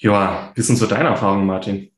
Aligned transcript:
Ja, 0.00 0.52
wie 0.54 0.62
sind 0.62 0.76
so 0.76 0.86
deine 0.86 1.08
Erfahrungen, 1.08 1.46
Martin? 1.46 1.90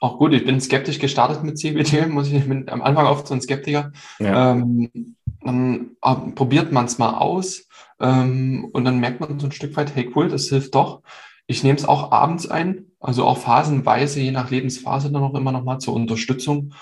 Auch 0.00 0.18
gut, 0.18 0.32
ich 0.32 0.44
bin 0.44 0.60
skeptisch 0.60 0.98
gestartet 0.98 1.42
mit 1.42 1.58
CBD, 1.58 2.06
muss 2.06 2.28
ich, 2.28 2.34
ich 2.34 2.48
bin 2.48 2.68
am 2.68 2.82
Anfang 2.82 3.06
oft 3.06 3.26
so 3.26 3.34
ein 3.34 3.40
Skeptiker. 3.40 3.92
Ja. 4.18 4.52
Ähm, 4.52 5.16
dann 5.42 5.90
äh, 6.02 6.14
probiert 6.34 6.72
man 6.72 6.86
es 6.86 6.98
mal 6.98 7.14
aus 7.14 7.68
ähm, 8.00 8.68
und 8.72 8.84
dann 8.84 8.98
merkt 8.98 9.20
man 9.20 9.38
so 9.38 9.46
ein 9.46 9.52
Stück 9.52 9.76
weit, 9.76 9.94
hey 9.94 10.10
cool, 10.14 10.28
das 10.28 10.48
hilft 10.48 10.74
doch. 10.74 11.02
Ich 11.46 11.62
nehme 11.62 11.78
es 11.78 11.84
auch 11.84 12.12
abends 12.12 12.48
ein, 12.48 12.86
also 12.98 13.24
auch 13.24 13.38
phasenweise, 13.38 14.20
je 14.20 14.30
nach 14.30 14.50
Lebensphase 14.50 15.12
dann 15.12 15.22
auch 15.22 15.34
immer 15.34 15.52
noch 15.52 15.64
mal 15.64 15.78
zur 15.78 15.94
Unterstützung. 15.94 16.72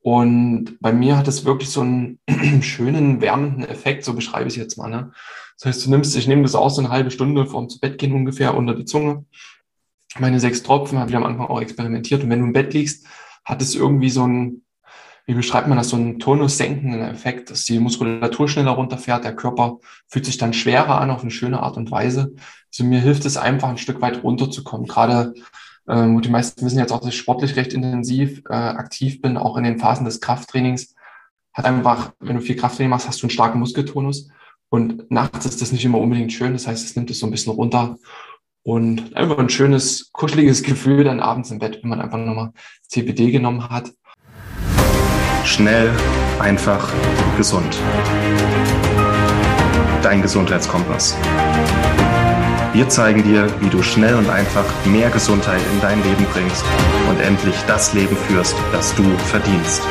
Und 0.00 0.78
bei 0.80 0.92
mir 0.92 1.16
hat 1.16 1.28
es 1.28 1.44
wirklich 1.44 1.70
so 1.70 1.80
einen 1.80 2.18
schönen, 2.60 3.20
wärmenden 3.20 3.64
Effekt, 3.64 4.04
so 4.04 4.12
beschreibe 4.14 4.48
ich 4.48 4.54
es 4.54 4.62
jetzt 4.62 4.76
mal. 4.76 4.90
Ne? 4.90 5.12
Das 5.58 5.66
heißt, 5.66 5.86
du 5.86 5.90
nimmst, 5.90 6.16
ich 6.16 6.28
nehme 6.28 6.42
das 6.42 6.54
aus, 6.54 6.76
so 6.76 6.82
eine 6.82 6.90
halbe 6.90 7.10
Stunde 7.10 7.46
vorm 7.46 7.68
zu 7.68 7.80
Bett 7.80 7.98
gehen 7.98 8.12
ungefähr 8.12 8.54
unter 8.54 8.74
die 8.74 8.84
Zunge 8.84 9.24
meine 10.18 10.40
sechs 10.40 10.62
Tropfen, 10.62 10.98
habe 10.98 11.10
ich 11.10 11.16
am 11.16 11.24
Anfang 11.24 11.46
auch 11.46 11.60
experimentiert. 11.60 12.22
Und 12.22 12.30
wenn 12.30 12.40
du 12.40 12.46
im 12.46 12.52
Bett 12.52 12.74
liegst, 12.74 13.06
hat 13.44 13.62
es 13.62 13.74
irgendwie 13.74 14.10
so 14.10 14.26
ein, 14.26 14.62
wie 15.26 15.34
beschreibt 15.34 15.68
man 15.68 15.78
das, 15.78 15.88
so 15.88 15.96
einen 15.96 16.18
tonussenkenden 16.18 17.00
Effekt, 17.02 17.50
dass 17.50 17.64
die 17.64 17.78
Muskulatur 17.78 18.48
schneller 18.48 18.72
runterfährt, 18.72 19.24
der 19.24 19.36
Körper 19.36 19.78
fühlt 20.08 20.26
sich 20.26 20.38
dann 20.38 20.52
schwerer 20.52 21.00
an 21.00 21.10
auf 21.10 21.22
eine 21.22 21.30
schöne 21.30 21.62
Art 21.62 21.76
und 21.76 21.90
Weise. 21.90 22.34
Also 22.70 22.84
mir 22.84 23.00
hilft 23.00 23.24
es 23.24 23.36
einfach 23.36 23.68
ein 23.68 23.78
Stück 23.78 24.00
weit 24.00 24.22
runterzukommen. 24.22 24.86
Gerade 24.86 25.34
ähm, 25.88 26.20
die 26.20 26.30
meisten 26.30 26.64
wissen 26.64 26.78
jetzt 26.78 26.92
auch, 26.92 27.00
dass 27.00 27.08
ich 27.08 27.18
sportlich 27.18 27.56
recht 27.56 27.72
intensiv 27.72 28.42
äh, 28.48 28.54
aktiv 28.54 29.20
bin, 29.20 29.36
auch 29.36 29.56
in 29.56 29.64
den 29.64 29.78
Phasen 29.78 30.04
des 30.04 30.20
Krafttrainings. 30.20 30.94
Hat 31.52 31.64
einfach, 31.66 32.12
wenn 32.20 32.36
du 32.36 32.42
viel 32.42 32.56
Krafttraining 32.56 32.90
machst, 32.90 33.08
hast 33.08 33.22
du 33.22 33.26
einen 33.26 33.30
starken 33.30 33.58
Muskeltonus. 33.58 34.28
Und 34.68 35.10
nachts 35.10 35.44
ist 35.44 35.60
das 35.60 35.70
nicht 35.70 35.84
immer 35.84 35.98
unbedingt 35.98 36.32
schön. 36.32 36.54
Das 36.54 36.66
heißt, 36.66 36.84
es 36.84 36.96
nimmt 36.96 37.10
es 37.10 37.18
so 37.18 37.26
ein 37.26 37.30
bisschen 37.30 37.52
runter. 37.52 37.98
Und 38.64 39.16
einfach 39.16 39.38
ein 39.38 39.48
schönes, 39.48 40.10
kuscheliges 40.12 40.62
Gefühl 40.62 41.04
dann 41.04 41.20
abends 41.20 41.50
im 41.50 41.58
Bett, 41.58 41.80
wenn 41.82 41.90
man 41.90 42.00
einfach 42.00 42.18
nochmal 42.18 42.52
CBD 42.86 43.32
genommen 43.32 43.68
hat. 43.68 43.90
Schnell, 45.44 45.90
einfach, 46.38 46.92
gesund. 47.36 47.76
Dein 50.02 50.22
Gesundheitskompass. 50.22 51.16
Wir 52.72 52.88
zeigen 52.88 53.22
dir, 53.22 53.48
wie 53.60 53.68
du 53.68 53.82
schnell 53.82 54.14
und 54.14 54.30
einfach 54.30 54.64
mehr 54.86 55.10
Gesundheit 55.10 55.60
in 55.72 55.80
dein 55.80 56.02
Leben 56.04 56.24
bringst 56.32 56.64
und 57.10 57.20
endlich 57.20 57.56
das 57.66 57.92
Leben 57.92 58.16
führst, 58.16 58.56
das 58.72 58.94
du 58.94 59.02
verdienst. 59.18 59.82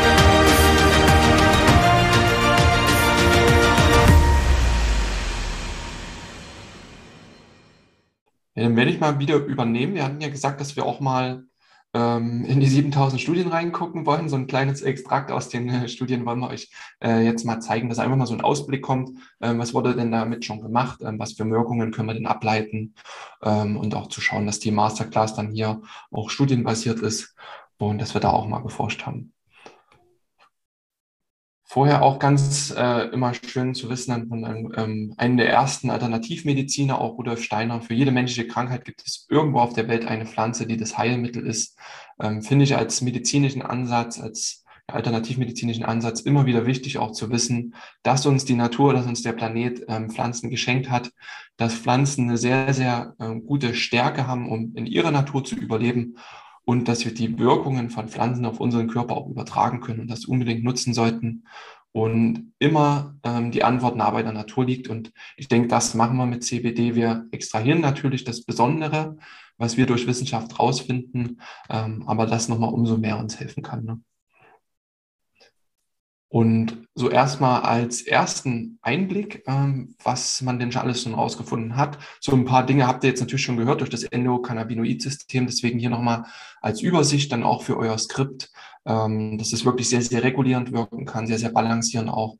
Ja, 8.56 8.64
dann 8.64 8.76
werde 8.76 8.92
ich 8.92 9.00
mal 9.00 9.20
wieder 9.20 9.36
übernehmen. 9.38 9.94
Wir 9.94 10.04
hatten 10.04 10.22
ja 10.22 10.30
gesagt, 10.30 10.60
dass 10.60 10.76
wir 10.76 10.86
auch 10.86 11.00
mal 11.00 11.46
ähm, 11.94 12.46
in 12.46 12.60
die 12.60 12.68
7000 12.68 13.22
Studien 13.22 13.48
reingucken 13.50 14.06
wollen. 14.06 14.30
So 14.30 14.36
ein 14.36 14.48
kleines 14.48 14.82
Extrakt 14.82 15.32
aus 15.32 15.50
den 15.50 15.70
äh, 15.70 15.88
Studien 15.88 16.26
wollen 16.26 16.40
wir 16.40 16.50
euch 16.50 16.70
äh, 17.04 17.24
jetzt 17.24 17.46
mal 17.46 17.60
zeigen, 17.60 17.90
dass 17.90 18.00
einfach 18.00 18.18
mal 18.18 18.26
so 18.26 18.34
ein 18.34 18.42
Ausblick 18.42 18.82
kommt. 18.82 19.12
Ähm, 19.42 19.60
was 19.60 19.74
wurde 19.74 19.96
denn 19.96 20.12
damit 20.12 20.46
schon 20.46 20.62
gemacht? 20.62 21.02
Ähm, 21.02 21.20
was 21.20 21.34
für 21.34 21.50
Wirkungen 21.50 21.92
können 21.92 22.10
wir 22.10 22.14
denn 22.14 22.28
ableiten? 22.28 22.96
Ähm, 23.42 23.78
und 23.78 23.96
auch 23.96 24.08
zu 24.08 24.22
schauen, 24.22 24.46
dass 24.46 24.60
die 24.60 24.72
Masterclass 24.72 25.36
dann 25.36 25.52
hier 25.52 25.82
auch 26.12 26.30
studienbasiert 26.30 27.00
ist 27.00 27.36
und 27.78 28.00
dass 28.00 28.14
wir 28.14 28.22
da 28.22 28.32
auch 28.32 28.48
mal 28.48 28.64
geforscht 28.64 29.06
haben. 29.06 29.34
Vorher 31.72 32.02
auch 32.02 32.20
ganz 32.20 32.74
äh, 32.76 33.08
immer 33.14 33.34
schön 33.34 33.74
zu 33.74 33.90
wissen, 33.90 34.28
von 34.28 34.44
einem, 34.44 34.74
ähm, 34.76 35.14
einem 35.16 35.38
der 35.38 35.50
ersten 35.50 35.90
Alternativmediziner, 35.90 37.00
auch 37.00 37.18
Rudolf 37.18 37.42
Steiner, 37.42 37.80
für 37.80 37.94
jede 37.94 38.12
menschliche 38.12 38.46
Krankheit 38.46 38.84
gibt 38.84 39.02
es 39.06 39.26
irgendwo 39.30 39.60
auf 39.60 39.72
der 39.72 39.88
Welt 39.88 40.06
eine 40.06 40.26
Pflanze, 40.26 40.68
die 40.68 40.76
das 40.76 40.98
Heilmittel 40.98 41.48
ist. 41.48 41.78
Ähm, 42.20 42.42
finde 42.42 42.66
ich 42.66 42.76
als 42.76 43.00
medizinischen 43.00 43.62
Ansatz, 43.62 44.20
als 44.20 44.66
alternativmedizinischen 44.88 45.86
Ansatz 45.86 46.20
immer 46.20 46.46
wieder 46.46 46.66
wichtig, 46.66 46.98
auch 46.98 47.14
zu 47.14 47.30
wissen, 47.30 47.74
dass 48.04 48.26
uns 48.26 48.44
die 48.44 48.56
Natur, 48.56 48.94
dass 48.94 49.06
uns 49.06 49.22
der 49.22 49.32
Planet 49.32 49.86
ähm, 49.88 50.10
Pflanzen 50.10 50.50
geschenkt 50.50 50.90
hat, 50.90 51.10
dass 51.56 51.74
Pflanzen 51.74 52.28
eine 52.28 52.38
sehr, 52.38 52.74
sehr 52.74 53.16
äh, 53.18 53.34
gute 53.40 53.76
Stärke 53.76 54.28
haben, 54.28 54.50
um 54.50 54.76
in 54.76 54.88
ihrer 54.88 55.12
Natur 55.12 55.46
zu 55.46 55.56
überleben 55.56 56.18
und 56.66 56.88
dass 56.88 57.06
wir 57.06 57.14
die 57.14 57.40
Wirkungen 57.40 57.90
von 57.90 58.08
Pflanzen 58.08 58.46
auf 58.46 58.60
unseren 58.60 58.88
Körper 58.88 59.16
auch 59.16 59.30
übertragen 59.30 59.82
können 59.82 60.02
und 60.02 60.12
das 60.12 60.26
unbedingt 60.26 60.64
nutzen 60.64 60.94
sollten. 60.94 61.46
Und 61.94 62.54
immer 62.60 63.16
ähm, 63.24 63.52
die 63.52 63.66
Antwort 63.66 63.98
nah 63.98 64.10
bei 64.12 64.24
der 64.24 64.32
Natur 64.32 64.66
liegt. 64.66 64.88
Und 64.88 65.12
ich 65.36 65.50
denke, 65.50 65.68
das 65.68 65.94
machen 65.94 66.16
wir 66.16 66.26
mit 66.26 66.44
CBD. 66.44 66.96
Wir 66.96 67.28
extrahieren 67.32 67.82
natürlich 67.82 68.24
das 68.24 68.46
Besondere, 68.46 69.18
was 69.58 69.76
wir 69.76 69.86
durch 69.88 70.08
Wissenschaft 70.08 70.58
rausfinden, 70.58 71.42
ähm, 71.70 72.04
aber 72.08 72.28
das 72.28 72.48
nochmal 72.48 72.74
umso 72.74 72.98
mehr 72.98 73.20
uns 73.20 73.40
helfen 73.40 73.62
kann. 73.62 73.84
Ne? 73.84 74.00
Und 76.32 76.88
so 76.96 77.10
erstmal 77.10 77.64
als 77.64 78.04
ersten 78.04 78.80
Einblick, 78.82 79.44
ähm, 79.48 79.96
was 80.02 80.42
man 80.42 80.60
denn 80.60 80.72
schon 80.72 80.82
alles 80.82 81.04
schon 81.04 81.14
rausgefunden 81.14 81.76
hat. 81.76 81.98
So 82.22 82.32
ein 82.32 82.46
paar 82.46 82.66
Dinge 82.66 82.88
habt 82.88 83.04
ihr 83.04 83.10
jetzt 83.10 83.20
natürlich 83.20 83.44
schon 83.44 83.58
gehört 83.58 83.82
durch 83.82 83.90
das 83.90 84.04
Endokannabinoid-System. 84.04 85.46
Deswegen 85.46 85.78
hier 85.78 85.90
nochmal 85.90 86.24
als 86.62 86.82
Übersicht 86.82 87.34
dann 87.34 87.44
auch 87.44 87.64
für 87.64 87.76
euer 87.76 87.98
Skript, 87.98 88.50
ähm, 88.86 89.38
dass 89.40 89.52
es 89.52 89.66
wirklich 89.66 89.90
sehr, 89.90 90.02
sehr 90.02 90.24
regulierend 90.24 90.72
wirken 90.72 91.06
kann, 91.06 91.28
sehr, 91.28 91.38
sehr 91.38 91.52
balancierend 91.52 92.10
auch, 92.10 92.38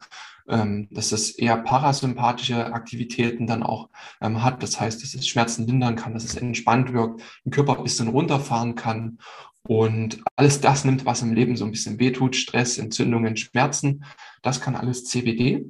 ähm, 0.50 0.88
dass 0.92 1.12
es 1.12 1.32
eher 1.32 1.58
parasympathische 1.58 2.74
Aktivitäten 2.74 3.48
dann 3.48 3.64
auch 3.64 3.90
ähm, 4.22 4.44
hat. 4.44 4.62
Das 4.64 4.80
heißt, 4.80 5.02
dass 5.02 5.14
es 5.14 5.28
Schmerzen 5.28 5.68
lindern 5.68 5.96
kann, 5.96 6.14
dass 6.14 6.24
es 6.24 6.36
entspannt 6.36 6.94
wirkt, 6.94 7.22
den 7.46 7.52
Körper 7.52 7.78
ein 7.78 7.84
bisschen 7.84 8.08
runterfahren 8.08 8.76
kann 8.76 9.18
und 9.64 10.24
alles 10.36 10.62
das 10.62 10.86
nimmt, 10.86 11.06
was 11.06 11.22
im 11.22 11.34
Leben 11.34 11.56
so 11.56 11.66
ein 11.66 11.72
bisschen 11.72 12.00
wehtut, 12.00 12.36
Stress, 12.36 12.78
Entzündungen, 12.78 13.38
Schmerzen, 13.38 14.04
das 14.42 14.60
kann 14.60 14.76
alles 14.76 15.06
CBD. 15.06 15.66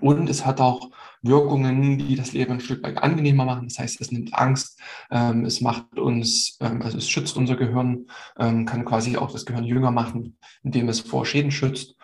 Und 0.00 0.28
es 0.30 0.46
hat 0.46 0.60
auch 0.60 0.90
Wirkungen, 1.20 1.98
die 1.98 2.16
das 2.16 2.32
Leben 2.32 2.54
ein 2.54 2.60
Stück 2.60 2.82
weit 2.82 2.98
angenehmer 2.98 3.44
machen. 3.44 3.68
Das 3.68 3.78
heißt, 3.78 4.00
es 4.00 4.10
nimmt 4.10 4.34
Angst, 4.34 4.80
ähm, 5.10 5.44
es 5.44 5.60
macht 5.60 5.98
uns, 5.98 6.56
ähm, 6.60 6.82
also 6.82 6.98
es 6.98 7.08
schützt 7.08 7.36
unser 7.36 7.56
Gehirn, 7.56 8.06
ähm, 8.38 8.64
kann 8.64 8.84
quasi 8.84 9.16
auch 9.16 9.30
das 9.30 9.44
Gehirn 9.44 9.64
jünger 9.64 9.90
machen, 9.90 10.38
indem 10.62 10.88
es 10.88 11.00
vor 11.00 11.26
Schäden 11.26 11.50
schützt 11.50 11.96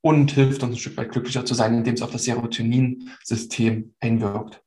und 0.00 0.32
hilft 0.32 0.62
uns 0.62 0.74
ein 0.74 0.78
Stück 0.78 0.96
weit 0.96 1.10
glücklicher 1.10 1.44
zu 1.44 1.54
sein, 1.54 1.74
indem 1.74 1.94
es 1.94 2.02
auf 2.02 2.10
das 2.10 2.24
Serotonin-System 2.24 3.94
einwirkt. 4.00 4.62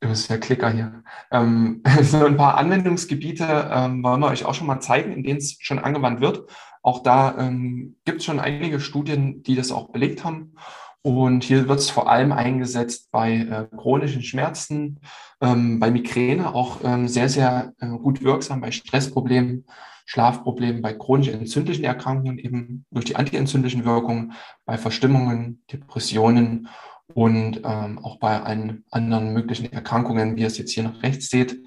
Das 0.00 0.20
ist 0.20 0.30
der 0.30 0.40
Klicker 0.40 0.70
hier. 0.70 1.02
Ähm, 1.30 1.82
so 2.02 2.24
ein 2.24 2.36
paar 2.36 2.56
Anwendungsgebiete 2.56 3.70
ähm, 3.72 4.02
wollen 4.02 4.20
wir 4.20 4.28
euch 4.28 4.44
auch 4.44 4.54
schon 4.54 4.66
mal 4.66 4.80
zeigen, 4.80 5.12
in 5.12 5.22
denen 5.22 5.38
es 5.38 5.56
schon 5.60 5.78
angewandt 5.78 6.20
wird. 6.20 6.48
Auch 6.82 7.02
da 7.02 7.36
ähm, 7.38 7.96
gibt 8.04 8.20
es 8.20 8.24
schon 8.24 8.40
einige 8.40 8.80
Studien, 8.80 9.42
die 9.42 9.56
das 9.56 9.72
auch 9.72 9.90
belegt 9.90 10.24
haben. 10.24 10.54
Und 11.08 11.42
hier 11.42 11.68
wird 11.68 11.78
es 11.78 11.88
vor 11.88 12.10
allem 12.10 12.32
eingesetzt 12.32 13.08
bei 13.10 13.36
äh, 13.36 13.76
chronischen 13.78 14.22
Schmerzen, 14.22 15.00
ähm, 15.40 15.80
bei 15.80 15.90
Migräne 15.90 16.54
auch 16.54 16.80
ähm, 16.84 17.08
sehr, 17.08 17.30
sehr 17.30 17.72
äh, 17.80 17.86
gut 17.86 18.22
wirksam, 18.22 18.60
bei 18.60 18.70
Stressproblemen, 18.72 19.64
Schlafproblemen, 20.04 20.82
bei 20.82 20.92
chronisch 20.92 21.28
entzündlichen 21.28 21.84
Erkrankungen 21.84 22.36
eben 22.36 22.84
durch 22.90 23.06
die 23.06 23.16
antientzündlichen 23.16 23.86
Wirkungen, 23.86 24.34
bei 24.66 24.76
Verstimmungen, 24.76 25.62
Depressionen 25.72 26.68
und 27.14 27.62
ähm, 27.64 27.98
auch 28.04 28.18
bei 28.18 28.42
allen 28.42 28.84
anderen 28.90 29.32
möglichen 29.32 29.72
Erkrankungen, 29.72 30.36
wie 30.36 30.42
ihr 30.42 30.48
es 30.48 30.58
jetzt 30.58 30.72
hier 30.72 30.82
nach 30.82 31.02
rechts 31.02 31.30
seht. 31.30 31.58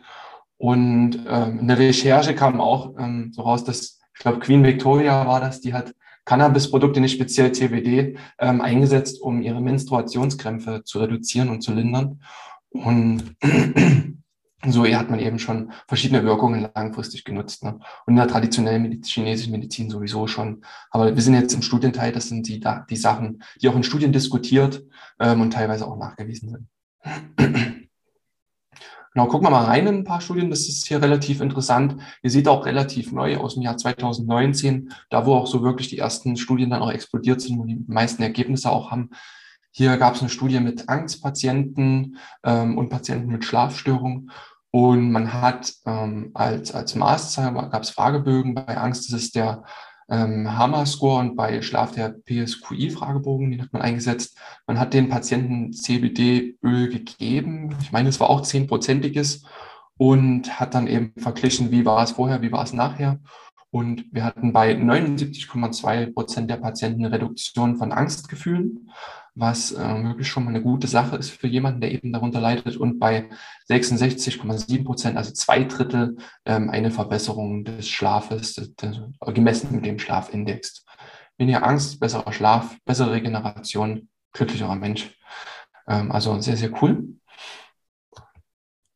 Und 0.57 1.17
ähm, 1.27 1.57
in 1.61 1.67
der 1.67 1.79
Recherche 1.79 2.35
kam 2.35 2.61
auch 2.61 2.93
ähm, 2.99 3.31
so 3.33 3.41
raus, 3.41 3.63
dass, 3.63 4.03
ich 4.13 4.19
glaube, 4.19 4.37
Queen 4.37 4.63
Victoria 4.63 5.25
war 5.25 5.39
das, 5.39 5.61
die 5.61 5.73
hat 5.73 5.95
Cannabisprodukte, 6.25 7.01
nicht 7.01 7.13
speziell 7.13 7.51
CBD, 7.51 8.17
ähm, 8.39 8.61
eingesetzt, 8.61 9.21
um 9.21 9.41
ihre 9.41 9.61
Menstruationskrämpfe 9.61 10.83
zu 10.83 10.99
reduzieren 10.99 11.49
und 11.49 11.61
zu 11.61 11.73
lindern. 11.73 12.21
Und 12.69 13.35
so 14.67 14.85
hat 14.85 15.09
man 15.09 15.19
eben 15.19 15.39
schon 15.39 15.71
verschiedene 15.87 16.23
Wirkungen 16.23 16.69
langfristig 16.73 17.23
genutzt. 17.23 17.63
Ne? 17.63 17.79
Und 18.05 18.13
in 18.13 18.15
der 18.15 18.27
traditionellen 18.27 18.83
Mediz 18.83 19.09
chinesischen 19.09 19.51
Medizin 19.51 19.89
sowieso 19.89 20.27
schon. 20.27 20.63
Aber 20.91 21.15
wir 21.15 21.21
sind 21.21 21.33
jetzt 21.33 21.53
im 21.53 21.61
Studienteil, 21.61 22.11
das 22.11 22.29
sind 22.29 22.47
die, 22.47 22.63
die 22.89 22.95
Sachen, 22.95 23.43
die 23.61 23.69
auch 23.69 23.75
in 23.75 23.83
Studien 23.83 24.13
diskutiert 24.13 24.83
ähm, 25.19 25.41
und 25.41 25.51
teilweise 25.51 25.87
auch 25.87 25.97
nachgewiesen 25.97 26.49
sind. 26.49 26.67
Genau, 29.13 29.27
gucken 29.27 29.47
wir 29.47 29.51
mal 29.51 29.65
rein 29.65 29.87
in 29.87 29.95
ein 29.95 30.03
paar 30.05 30.21
Studien. 30.21 30.49
Das 30.49 30.69
ist 30.69 30.87
hier 30.87 31.01
relativ 31.01 31.41
interessant. 31.41 32.01
Ihr 32.23 32.29
seht 32.29 32.47
auch 32.47 32.65
relativ 32.65 33.11
neu 33.11 33.37
aus 33.37 33.55
dem 33.55 33.63
Jahr 33.63 33.75
2019, 33.75 34.93
da 35.09 35.25
wo 35.25 35.33
auch 35.35 35.47
so 35.47 35.63
wirklich 35.63 35.89
die 35.89 35.97
ersten 35.97 36.37
Studien 36.37 36.69
dann 36.69 36.81
auch 36.81 36.91
explodiert 36.91 37.41
sind, 37.41 37.59
wo 37.59 37.65
die 37.65 37.83
meisten 37.87 38.23
Ergebnisse 38.23 38.71
auch 38.71 38.89
haben. 38.89 39.09
Hier 39.71 39.97
gab 39.97 40.15
es 40.15 40.21
eine 40.21 40.29
Studie 40.29 40.61
mit 40.61 40.87
Angstpatienten 40.87 42.17
ähm, 42.43 42.77
und 42.77 42.89
Patienten 42.89 43.31
mit 43.31 43.43
Schlafstörungen. 43.43 44.31
Und 44.71 45.11
man 45.11 45.33
hat 45.33 45.73
ähm, 45.85 46.31
als, 46.33 46.73
als 46.73 46.95
Maßzahl, 46.95 47.53
gab 47.53 47.83
es 47.83 47.89
Fragebögen. 47.89 48.55
Bei 48.55 48.77
Angst 48.77 49.09
ist 49.09 49.15
es 49.15 49.31
der 49.31 49.63
ähm, 50.11 50.57
HAMA-Score 50.57 51.19
und 51.19 51.35
bei 51.35 51.61
Schlaf 51.61 51.93
der 51.93 52.09
PSQI-Fragebogen, 52.09 53.51
den 53.51 53.61
hat 53.61 53.73
man 53.73 53.81
eingesetzt. 53.81 54.37
Man 54.67 54.77
hat 54.77 54.93
den 54.93 55.09
Patienten 55.09 55.71
CBD-Öl 55.71 56.89
gegeben. 56.89 57.75
Ich 57.81 57.91
meine, 57.91 58.09
es 58.09 58.19
war 58.19 58.29
auch 58.29 58.41
zehnprozentiges 58.41 59.43
und 59.97 60.59
hat 60.59 60.75
dann 60.75 60.87
eben 60.87 61.13
verglichen, 61.17 61.71
wie 61.71 61.85
war 61.85 62.03
es 62.03 62.11
vorher, 62.11 62.41
wie 62.41 62.51
war 62.51 62.63
es 62.63 62.73
nachher. 62.73 63.19
Und 63.71 64.05
wir 64.11 64.25
hatten 64.25 64.51
bei 64.51 64.73
79,2 64.73 66.13
Prozent 66.13 66.49
der 66.49 66.57
Patienten 66.57 67.05
eine 67.05 67.15
Reduktion 67.15 67.77
von 67.77 67.93
Angstgefühlen, 67.93 68.91
was 69.33 69.71
äh, 69.71 70.03
wirklich 70.03 70.27
schon 70.27 70.43
mal 70.43 70.49
eine 70.49 70.61
gute 70.61 70.87
Sache 70.87 71.15
ist 71.15 71.29
für 71.29 71.47
jemanden, 71.47 71.81
der 71.81 71.91
eben 71.91 72.11
darunter 72.11 72.41
leidet. 72.41 72.77
Und 72.77 72.99
bei 72.99 73.29
66,7 73.69 74.83
Prozent, 74.83 75.17
also 75.17 75.31
zwei 75.31 75.63
Drittel, 75.63 76.17
ähm, 76.45 76.69
eine 76.69 76.91
Verbesserung 76.91 77.63
des 77.63 77.87
Schlafes, 77.87 78.53
des, 78.55 78.75
des, 78.75 78.99
gemessen 79.33 79.73
mit 79.73 79.85
dem 79.85 79.99
Schlafindex. 79.99 80.85
Weniger 81.37 81.65
Angst, 81.65 81.99
besserer 81.99 82.31
Schlaf, 82.33 82.77
bessere 82.85 83.11
Regeneration, 83.11 84.09
glücklicherer 84.33 84.75
Mensch. 84.75 85.17
Ähm, 85.87 86.11
also 86.11 86.39
sehr, 86.41 86.57
sehr 86.57 86.71
cool. 86.81 87.15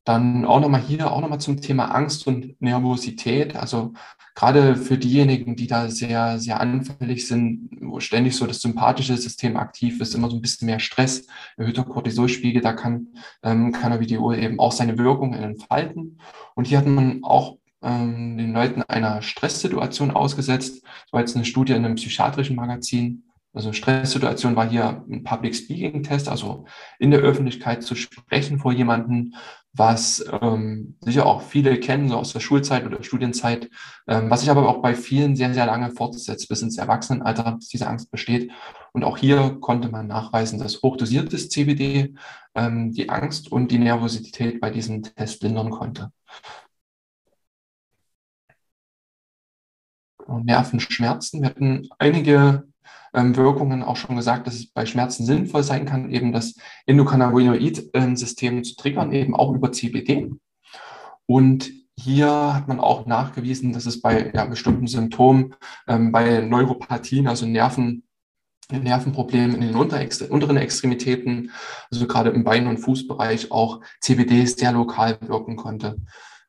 Dann 0.04 0.46
auch 0.46 0.60
nochmal 0.60 0.82
hier, 0.82 1.12
auch 1.12 1.22
nochmal 1.22 1.40
zum 1.40 1.62
Thema 1.62 1.86
Angst 1.96 2.28
und 2.28 2.62
Nervosität. 2.62 3.56
Also 3.56 3.94
gerade 4.36 4.76
für 4.76 4.98
diejenigen, 4.98 5.56
die 5.56 5.68
da 5.68 5.90
sehr, 5.90 6.40
sehr 6.40 6.60
anfällig 6.60 7.28
sind, 7.28 7.70
wo 7.82 8.00
ständig 8.02 8.36
so 8.36 8.46
das 8.46 8.62
sympathische 8.62 9.16
System 9.16 9.56
aktiv 9.56 10.00
ist, 10.02 10.14
immer 10.14 10.30
so 10.30 10.36
ein 10.36 10.42
bisschen 10.42 10.66
mehr 10.66 10.80
Stress, 10.80 11.26
erhöhter 11.56 11.86
Cortisolspiegel, 11.86 12.62
da 12.62 12.74
kann 12.74 13.08
ähm, 13.44 13.72
Cannabidiol 13.72 14.38
eben 14.38 14.60
auch 14.60 14.74
seine 14.74 14.98
Wirkung 14.98 15.34
entfalten. 15.34 16.20
Und 16.54 16.68
hier 16.68 16.80
hat 16.80 16.86
man 16.86 17.24
auch 17.24 17.58
ähm, 17.82 18.38
den 18.38 18.54
Leuten 18.54 18.84
einer 18.84 19.22
Stresssituation 19.22 20.12
ausgesetzt. 20.12 20.84
Das 20.84 21.14
war 21.14 21.22
jetzt 21.22 21.36
eine 21.36 21.46
Studie 21.46 21.74
in 21.74 21.86
einem 21.86 21.96
psychiatrischen 21.96 22.58
Magazin. 22.58 23.24
Also 23.54 23.72
Stresssituation 23.72 24.58
war 24.58 24.70
hier 24.70 25.06
ein 25.10 25.24
Public 25.24 25.56
Speaking 25.56 26.04
Test, 26.04 26.28
also 26.28 26.66
in 27.00 27.12
der 27.12 27.22
Öffentlichkeit 27.22 27.84
zu 27.84 27.96
sprechen 27.96 28.60
vor 28.60 28.74
jemanden, 28.74 29.36
was 29.78 30.26
ähm, 30.42 30.96
sicher 31.02 31.26
auch 31.26 31.42
viele 31.42 31.80
kennen, 31.80 32.10
so 32.10 32.16
aus 32.16 32.32
der 32.34 32.40
Schulzeit 32.40 32.86
oder 32.86 33.04
Studienzeit, 33.04 33.70
ähm, 34.08 34.30
was 34.30 34.42
sich 34.42 34.50
aber 34.50 34.68
auch 34.70 34.82
bei 34.82 34.96
vielen 34.96 35.36
sehr, 35.36 35.54
sehr 35.54 35.66
lange 35.66 35.92
fortsetzt, 35.92 36.48
bis 36.48 36.62
ins 36.62 36.78
Erwachsenenalter, 36.78 37.44
dass 37.44 37.68
diese 37.68 37.88
Angst 37.88 38.10
besteht. 38.10 38.52
Und 38.94 39.04
auch 39.04 39.18
hier 39.18 39.58
konnte 39.60 39.90
man 39.90 40.08
nachweisen, 40.08 40.60
dass 40.60 40.82
hochdosiertes 40.82 41.50
CBD 41.50 42.16
ähm, 42.56 42.94
die 42.94 43.10
Angst 43.10 43.52
und 43.52 43.70
die 43.70 43.80
Nervosität 43.80 44.62
bei 44.62 44.70
diesem 44.70 45.04
Test 45.04 45.44
lindern 45.44 45.70
konnte. 45.70 46.12
Nervenschmerzen. 50.28 51.42
Wir 51.42 51.50
hatten 51.50 51.90
einige 52.00 52.68
Wirkungen 53.16 53.84
auch 53.84 53.96
schon 53.96 54.16
gesagt, 54.16 54.48
dass 54.48 54.56
es 54.56 54.72
bei 54.72 54.86
Schmerzen 54.86 55.26
sinnvoll 55.26 55.64
sein 55.64 55.86
kann, 55.86 56.10
eben 56.10 56.32
das 56.32 56.56
Endokannabinoid-System 56.86 58.64
zu 58.64 58.76
triggern, 58.76 59.12
eben 59.12 59.36
auch 59.36 59.54
über 59.54 59.72
CBD. 59.72 60.32
Und 61.26 61.72
hier 61.98 62.54
hat 62.54 62.68
man 62.68 62.80
auch 62.80 63.06
nachgewiesen, 63.06 63.74
dass 63.74 63.86
es 63.86 64.02
bei 64.02 64.32
ja, 64.34 64.46
bestimmten 64.46 64.88
Symptomen, 64.88 65.56
ähm, 65.88 66.12
bei 66.12 66.42
Neuropathien, 66.42 67.28
also 67.28 67.46
Nerven, 67.46 68.04
Nervenproblemen 68.70 69.56
in 69.56 69.62
den 69.62 69.76
unteren 69.76 70.58
Extremitäten, 70.58 71.52
also 71.92 72.08
gerade 72.08 72.32
im 72.32 72.44
Bein- 72.44 72.68
und 72.68 72.80
Fußbereich 72.80 73.52
auch 73.52 73.82
CBD 74.02 74.46
sehr 74.46 74.72
lokal 74.72 75.18
wirken 75.22 75.56
konnte. 75.56 75.98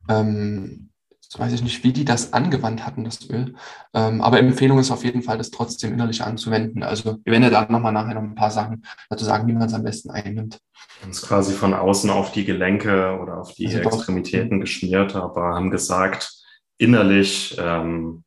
Ähm, 0.09 0.91
Jetzt 1.29 1.41
weiß 1.41 1.53
ich 1.55 1.63
nicht, 1.63 1.83
wie 1.83 1.93
die 1.93 2.05
das 2.05 2.33
angewandt 2.33 2.87
hatten, 2.87 3.03
das 3.03 3.29
Öl. 3.29 3.57
Ähm, 3.93 4.21
aber 4.21 4.39
Empfehlung 4.39 4.79
ist 4.79 4.93
auf 4.93 5.05
jeden 5.05 5.23
Fall, 5.23 5.39
das 5.39 5.51
trotzdem 5.51 5.93
innerlich 5.93 6.23
anzuwenden. 6.23 6.85
Also 6.85 7.19
wir 7.25 7.33
werden 7.33 7.43
ja 7.43 7.51
da 7.51 7.67
nochmal 7.69 7.93
nachher 7.93 8.15
noch 8.15 8.23
ein 8.23 8.37
paar 8.37 8.53
Sachen 8.53 8.87
dazu 9.11 9.25
sagen, 9.25 9.49
wie 9.49 9.53
man 9.53 9.65
es 9.65 9.75
am 9.75 9.83
besten 9.83 10.11
einnimmt. 10.11 10.61
Uns 11.05 11.23
quasi 11.23 11.53
von 11.53 11.75
außen 11.75 12.11
auf 12.11 12.31
die 12.31 12.45
Gelenke 12.45 13.19
oder 13.21 13.39
auf 13.39 13.53
die 13.55 13.67
also 13.67 13.81
Extremitäten 13.81 14.61
geschmiert, 14.61 15.17
aber 15.17 15.55
haben 15.57 15.73
gesagt, 15.73 16.33
innerlich 16.79 17.57
ähm, 17.59 18.23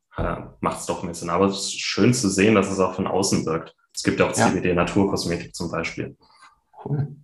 macht 0.60 0.82
es 0.82 0.86
doch 0.86 1.02
mehr 1.02 1.14
Sinn. 1.14 1.30
Aber 1.30 1.46
es 1.46 1.56
ist 1.56 1.80
schön 1.80 2.14
zu 2.14 2.30
sehen, 2.30 2.56
dass 2.56 2.70
es 2.70 2.80
auch 2.80 2.96
von 2.96 3.08
außen 3.08 3.46
wirkt. 3.46 3.76
Es 3.96 4.04
gibt 4.04 4.20
ja 4.20 4.28
auch 4.28 4.34
CBD 4.34 4.74
Naturkosmetik 4.74 5.56
zum 5.56 5.72
Beispiel. 5.72 6.18
Cool. 6.84 7.16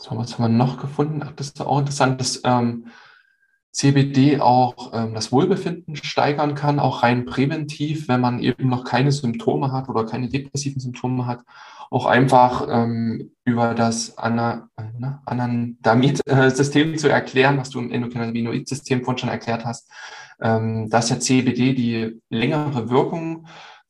So, 0.00 0.16
was 0.16 0.38
haben 0.38 0.44
wir 0.44 0.48
noch 0.48 0.80
gefunden? 0.80 1.22
Ach, 1.24 1.32
das 1.32 1.48
ist 1.48 1.60
auch 1.60 1.80
interessant, 1.80 2.20
dass 2.20 2.40
ähm, 2.44 2.86
CBD 3.72 4.40
auch 4.40 4.92
ähm, 4.94 5.12
das 5.14 5.32
Wohlbefinden 5.32 5.96
steigern 5.96 6.54
kann, 6.54 6.78
auch 6.78 7.02
rein 7.02 7.26
präventiv, 7.26 8.06
wenn 8.08 8.20
man 8.20 8.38
eben 8.38 8.68
noch 8.68 8.84
keine 8.84 9.10
Symptome 9.10 9.72
hat 9.72 9.88
oder 9.88 10.06
keine 10.06 10.28
depressiven 10.28 10.80
Symptome 10.80 11.26
hat. 11.26 11.40
Auch 11.90 12.06
einfach 12.06 12.68
ähm, 12.70 13.32
über 13.44 13.74
das 13.74 14.10
äh, 14.10 14.30
ne, 14.30 14.68
Anandamid-System 15.26 16.96
zu 16.96 17.08
erklären, 17.08 17.58
was 17.58 17.70
du 17.70 17.80
im 17.80 17.90
Endokannabinoid-System 17.90 19.02
vorhin 19.02 19.18
schon 19.18 19.30
erklärt 19.30 19.64
hast, 19.64 19.90
ähm, 20.40 20.88
dass 20.90 21.10
ja 21.10 21.18
CBD 21.18 21.74
die 21.74 22.20
längere 22.30 22.88
Wirkung 22.88 23.46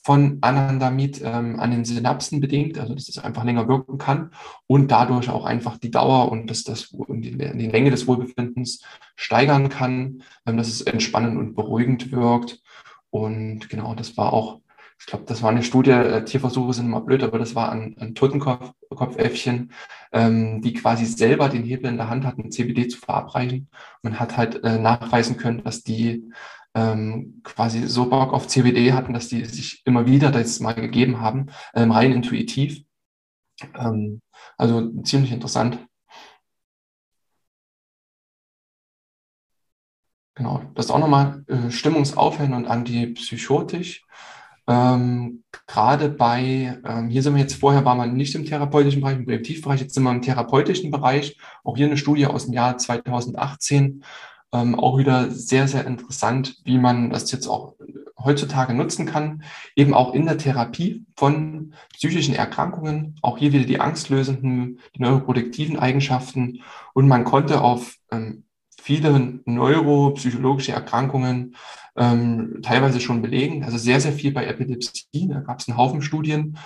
von 0.09 0.39
Anandamid 0.41 1.21
ähm, 1.23 1.61
an 1.61 1.71
den 1.71 1.85
Synapsen 1.85 2.41
bedingt, 2.41 2.79
also 2.79 2.95
dass 2.95 3.11
es 3.11 3.19
einfach 3.19 3.45
länger 3.45 3.69
wirken 3.69 3.99
kann 3.99 4.31
und 4.67 4.91
dadurch 4.91 5.29
auch 5.29 5.45
einfach 5.45 5.77
die 5.77 5.91
Dauer 5.91 6.33
und 6.33 6.49
das, 6.49 6.65
das, 6.65 6.87
und 6.87 7.21
die, 7.21 7.37
die 7.37 7.69
Länge 7.69 7.91
des 7.91 8.07
Wohlbefindens 8.07 8.83
steigern 9.17 9.69
kann, 9.69 10.23
ähm, 10.47 10.57
dass 10.57 10.69
es 10.69 10.81
entspannend 10.81 11.37
und 11.37 11.55
beruhigend 11.55 12.11
wirkt. 12.11 12.63
Und 13.11 13.69
genau, 13.69 13.95
das 13.95 14.17
war 14.17 14.33
auch, 14.33 14.63
ich 14.99 15.05
glaube, 15.05 15.27
das 15.27 15.43
war 15.43 15.51
eine 15.51 15.63
Studie, 15.63 15.91
äh, 15.91 16.25
Tierversuche 16.25 16.73
sind 16.73 16.87
immer 16.87 17.03
blöd, 17.03 17.23
aber 17.23 17.39
das 17.39 17.55
war 17.55 17.71
ein, 17.71 17.95
ein 18.01 18.15
Totenkopfäffchen, 18.15 19.73
ähm, 20.13 20.63
die 20.63 20.73
quasi 20.73 21.05
selber 21.05 21.51
den 21.51 21.65
Hebel 21.65 21.91
in 21.91 21.99
der 21.99 22.09
Hand 22.09 22.25
hatten, 22.25 22.51
CBD 22.51 22.89
zu 22.89 22.97
verabreichen. 22.97 23.69
Man 24.01 24.19
hat 24.19 24.39
halt 24.39 24.65
äh, 24.65 24.79
nachweisen 24.79 25.37
können, 25.37 25.63
dass 25.65 25.83
die 25.83 26.33
ähm, 26.75 27.41
quasi 27.45 27.87
so 27.87 28.09
Bock 28.09 28.33
auf 28.33 28.47
CBD 28.49 28.93
hatten, 28.93 29.13
dass 29.15 29.29
die 29.29 29.45
sich 29.45 29.83
immer 29.85 30.07
wieder 30.07 30.31
das 30.31 30.61
mal 30.61 30.75
gegeben 30.75 31.21
haben, 31.21 31.47
ähm, 31.75 31.91
rein 31.93 32.13
intuitiv. 32.13 32.85
Ähm, 33.75 34.21
also 34.57 35.03
ziemlich 35.03 35.33
interessant. 35.33 35.79
Genau, 40.35 40.63
das 40.75 40.87
ist 40.87 40.91
auch 40.93 41.01
nochmal 41.01 41.45
äh, 41.49 41.71
stimmungsaufhellend 41.71 42.55
und 42.55 42.67
antipsychotisch. 42.67 44.05
Ähm, 44.69 45.43
gerade 45.67 46.11
bei, 46.11 46.79
ähm, 46.85 47.09
hier 47.09 47.23
sind 47.23 47.35
wir 47.35 47.43
jetzt 47.43 47.59
vorher, 47.59 47.85
war 47.85 47.97
man 47.97 48.15
nicht 48.15 48.35
im 48.37 48.45
therapeutischen 48.45 49.01
Bereich, 49.01 49.17
im 49.17 49.25
Präventivbereich, 49.25 49.81
jetzt 49.81 49.95
sind 49.95 50.05
wir 50.05 50.13
im 50.13 50.23
therapeutischen 50.23 50.91
Bereich. 50.93 51.39
Auch 51.65 51.77
hier 51.77 51.87
eine 51.87 51.97
Studie 51.97 52.27
aus 52.27 52.45
dem 52.45 52.55
Jahr 52.55 52.79
2018 52.79 54.05
ähm, 54.53 54.75
auch 54.79 54.99
wieder 54.99 55.31
sehr, 55.31 55.69
sehr 55.69 55.87
interessant, 55.87 56.57
wie 56.65 56.79
man 56.79 57.11
das 57.11 57.31
jetzt 57.33 57.47
auch 57.47 57.75
heutzutage 58.19 58.75
nutzen 58.75 59.07
kann, 59.07 59.43
eben 59.77 59.95
auch 59.95 60.13
in 60.13 60.27
der 60.27 60.39
Therapie 60.39 61.07
von 61.17 61.75
psychischen 61.95 62.35
Erkrankungen, 62.35 63.17
auch 63.23 63.39
hier 63.39 63.53
wieder 63.53 63.65
die 63.65 63.81
angstlösenden, 63.81 64.81
die 64.97 65.03
neuroproduktiven 65.03 65.79
Eigenschaften. 65.79 66.63
Und 66.95 67.07
man 67.07 67.25
konnte 67.25 67.61
auf 67.61 67.97
ähm, 68.11 68.45
viele 68.81 69.41
neuropsychologische 69.45 70.73
Erkrankungen 70.73 71.55
ähm, 71.97 72.61
teilweise 72.63 73.01
schon 73.01 73.23
belegen, 73.23 73.65
also 73.65 73.77
sehr, 73.77 74.01
sehr 74.01 74.13
viel 74.13 74.33
bei 74.33 74.47
Epilepsie, 74.47 75.29
da 75.29 75.41
gab 75.41 75.61
es 75.61 75.69
einen 75.69 75.77
Haufen 75.77 76.01
Studien, 76.01 76.59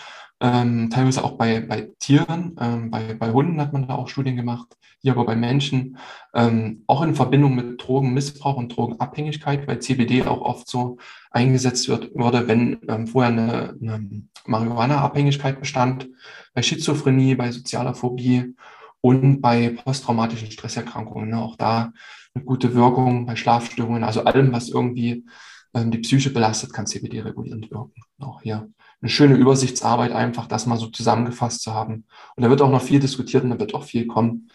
ähm, 0.43 0.91
teilweise 0.91 1.23
auch 1.23 1.39
bei, 1.39 1.61
bei 1.61 1.93
Tieren, 2.01 2.57
ähm, 2.61 2.91
bei, 2.91 3.15
bei 3.15 3.31
Hunden 3.31 3.61
hat 3.61 3.73
man 3.73 3.87
da 3.87 3.95
auch 3.95 4.09
Studien 4.09 4.35
gemacht, 4.35 4.77
hier 5.01 5.13
aber 5.13 5.25
bei 5.25 5.37
Menschen, 5.37 5.99
ähm, 6.35 6.83
auch 6.89 7.03
in 7.03 7.15
Verbindung 7.15 7.55
mit 7.55 7.81
Drogenmissbrauch 7.81 8.57
und 8.57 8.77
Drogenabhängigkeit, 8.77 9.69
weil 9.69 9.79
CBD 9.79 10.25
auch 10.25 10.41
oft 10.41 10.69
so 10.69 10.99
eingesetzt 11.31 11.89
wird, 11.89 12.13
wurde, 12.17 12.49
wenn 12.49 12.81
ähm, 12.89 13.07
vorher 13.07 13.31
eine, 13.31 13.79
eine 13.81 14.23
Marihuana-Abhängigkeit 14.45 15.61
bestand, 15.61 16.09
bei 16.55 16.63
Schizophrenie, 16.63 17.37
bei 17.37 17.53
sozialer 17.53 17.95
Phobie 17.95 18.57
und 19.01 19.41
bei 19.41 19.69
posttraumatischen 19.85 20.51
Stresserkrankungen. 20.51 21.31
Ne, 21.31 21.39
auch 21.39 21.55
da 21.55 21.93
eine 22.35 22.45
gute 22.45 22.75
Wirkung 22.75 23.27
bei 23.27 23.37
Schlafstörungen, 23.37 24.03
also 24.03 24.25
allem, 24.25 24.53
was 24.53 24.71
irgendwie 24.71 25.25
ähm, 25.73 25.93
die 25.93 25.99
Psyche 25.99 26.31
belastet, 26.31 26.73
kann 26.73 26.89
CBD 26.89 27.21
regulierend 27.21 27.71
wirken. 27.71 28.03
Auch 28.19 28.43
hier 28.43 28.69
eine 29.03 29.11
schöne 29.11 29.35
Übersichtsarbeit, 29.35 30.13
einfach 30.13 30.47
das 30.47 30.67
mal 30.67 30.79
so 30.79 30.87
zusammengefasst 30.87 31.63
zu 31.63 31.75
haben. 31.75 32.07
Und 32.37 32.45
da 32.45 32.51
wird 32.51 32.63
auch 32.63 32.71
noch 32.71 32.83
viel 32.83 33.01
diskutiert 33.01 33.45
und 33.45 33.51
da 33.51 33.59
wird 33.59 33.75
auch 33.75 33.85
viel 33.85 34.07
kommen. 34.07 34.49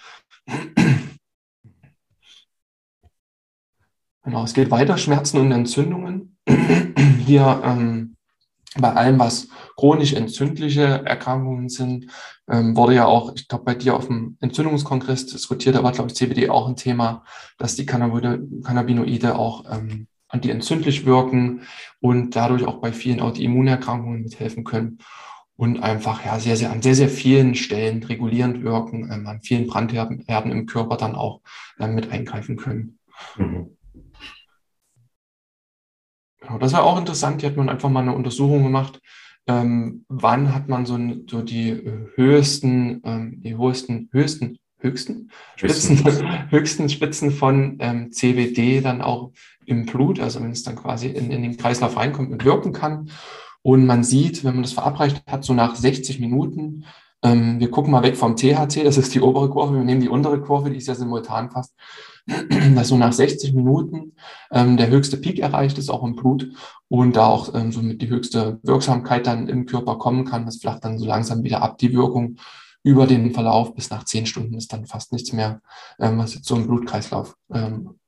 Genau, 4.23 4.43
es 4.43 4.53
geht 4.53 4.71
weiter, 4.71 4.97
Schmerzen 4.97 5.37
und 5.39 5.51
Entzündungen. 5.51 6.37
Hier 7.25 7.61
ähm, 7.63 8.17
bei 8.75 8.93
allem, 8.93 9.19
was 9.19 9.47
chronisch 9.77 10.13
entzündliche 10.13 11.05
Erkrankungen 11.05 11.69
sind, 11.69 12.07
ähm, 12.49 12.75
wurde 12.75 12.95
ja 12.95 13.05
auch, 13.05 13.33
ich 13.35 13.47
glaube, 13.47 13.63
bei 13.63 13.75
dir 13.75 13.95
auf 13.95 14.07
dem 14.07 14.37
Entzündungskongress 14.39 15.27
diskutiert, 15.27 15.75
da 15.75 15.83
war, 15.83 15.91
glaube 15.91 16.09
ich, 16.09 16.15
CBD 16.15 16.49
auch 16.49 16.67
ein 16.67 16.75
Thema, 16.75 17.23
dass 17.57 17.75
die 17.75 17.85
Cannabinoide 17.85 19.37
auch 19.37 19.65
ähm, 19.71 20.07
antientzündlich 20.29 21.05
wirken 21.05 21.61
und 21.99 22.35
dadurch 22.35 22.65
auch 22.65 22.79
bei 22.79 22.91
vielen 22.91 23.21
Autoimmunerkrankungen 23.21 24.23
mithelfen 24.23 24.63
können 24.63 24.99
und 25.55 25.81
einfach 25.81 26.23
ja 26.23 26.39
sehr, 26.39 26.55
sehr 26.55 26.71
an 26.71 26.81
sehr, 26.81 26.95
sehr 26.95 27.09
vielen 27.09 27.55
Stellen 27.55 28.03
regulierend 28.03 28.63
wirken, 28.63 29.09
ähm, 29.11 29.27
an 29.27 29.41
vielen 29.41 29.67
Brandherden 29.67 30.51
im 30.51 30.65
Körper 30.67 30.97
dann 30.97 31.15
auch 31.15 31.41
ähm, 31.79 31.95
mit 31.95 32.11
eingreifen 32.11 32.57
können. 32.57 32.99
Mhm. 33.37 33.77
Genau, 36.39 36.59
das 36.59 36.73
war 36.73 36.83
auch 36.83 36.99
interessant. 36.99 37.41
Hier 37.41 37.49
hat 37.49 37.57
man 37.57 37.69
einfach 37.69 37.89
mal 37.89 38.01
eine 38.01 38.15
Untersuchung 38.15 38.63
gemacht. 38.63 39.01
Ähm, 39.47 40.05
wann 40.07 40.53
hat 40.53 40.67
man 40.67 40.85
so, 40.85 40.97
so 41.27 41.41
die 41.41 41.69
äh, 41.69 42.07
höchsten, 42.15 43.01
ähm, 43.03 43.41
die 43.41 43.57
höchsten, 43.57 44.09
höchsten, 44.11 44.59
höchsten 44.79 45.29
Spitzen, 45.55 46.03
höchsten 46.49 46.89
Spitzen 46.89 47.31
von 47.31 47.77
ähm, 47.79 48.11
CBD 48.11 48.81
dann 48.81 49.01
auch 49.01 49.31
im 49.65 49.85
Blut, 49.85 50.19
also 50.19 50.41
wenn 50.41 50.51
es 50.51 50.63
dann 50.63 50.75
quasi 50.75 51.07
in, 51.07 51.31
in 51.31 51.43
den 51.43 51.57
Kreislauf 51.57 51.97
reinkommt 51.97 52.31
und 52.31 52.45
wirken 52.45 52.73
kann. 52.73 53.09
Und 53.61 53.85
man 53.85 54.03
sieht, 54.03 54.43
wenn 54.43 54.53
man 54.53 54.63
das 54.63 54.73
verabreicht 54.73 55.23
hat, 55.27 55.43
so 55.43 55.53
nach 55.53 55.75
60 55.75 56.19
Minuten, 56.19 56.85
ähm, 57.23 57.59
wir 57.59 57.71
gucken 57.71 57.91
mal 57.91 58.03
weg 58.03 58.15
vom 58.15 58.35
THC, 58.35 58.83
das 58.83 58.97
ist 58.97 59.13
die 59.13 59.21
obere 59.21 59.49
Kurve, 59.49 59.75
wir 59.75 59.83
nehmen 59.83 60.01
die 60.01 60.09
untere 60.09 60.39
Kurve, 60.39 60.69
die 60.69 60.77
ist 60.77 60.87
ja 60.87 60.95
simultan 60.95 61.49
fast, 61.49 61.75
dass 62.75 62.87
so 62.89 62.97
nach 62.97 63.11
60 63.11 63.53
Minuten 63.53 64.13
ähm, 64.51 64.77
der 64.77 64.89
höchste 64.89 65.17
Peak 65.17 65.39
erreicht 65.39 65.77
ist, 65.77 65.89
auch 65.89 66.03
im 66.03 66.15
Blut 66.15 66.49
und 66.87 67.15
da 67.15 67.25
auch 67.25 67.53
ähm, 67.55 67.71
somit 67.71 68.01
die 68.01 68.09
höchste 68.09 68.59
Wirksamkeit 68.63 69.25
dann 69.27 69.49
im 69.49 69.65
Körper 69.65 69.97
kommen 69.97 70.25
kann. 70.25 70.45
Das 70.45 70.57
flacht 70.57 70.85
dann 70.85 70.99
so 70.99 71.05
langsam 71.05 71.43
wieder 71.43 71.61
ab, 71.61 71.77
die 71.79 71.93
Wirkung 71.93 72.37
über 72.87 73.05
den 73.05 73.31
Verlauf 73.31 73.75
bis 73.75 73.89
nach 73.89 74.05
10 74.05 74.25
Stunden 74.25 74.53
ist 74.53 74.71
dann 74.71 74.85
fast 74.85 75.11
nichts 75.11 75.33
mehr, 75.33 75.61
ähm, 75.99 76.17
was 76.17 76.35
jetzt 76.35 76.47
so 76.47 76.55
im 76.55 76.67
Blutkreislauf 76.67 77.35
ähm, 77.53 77.99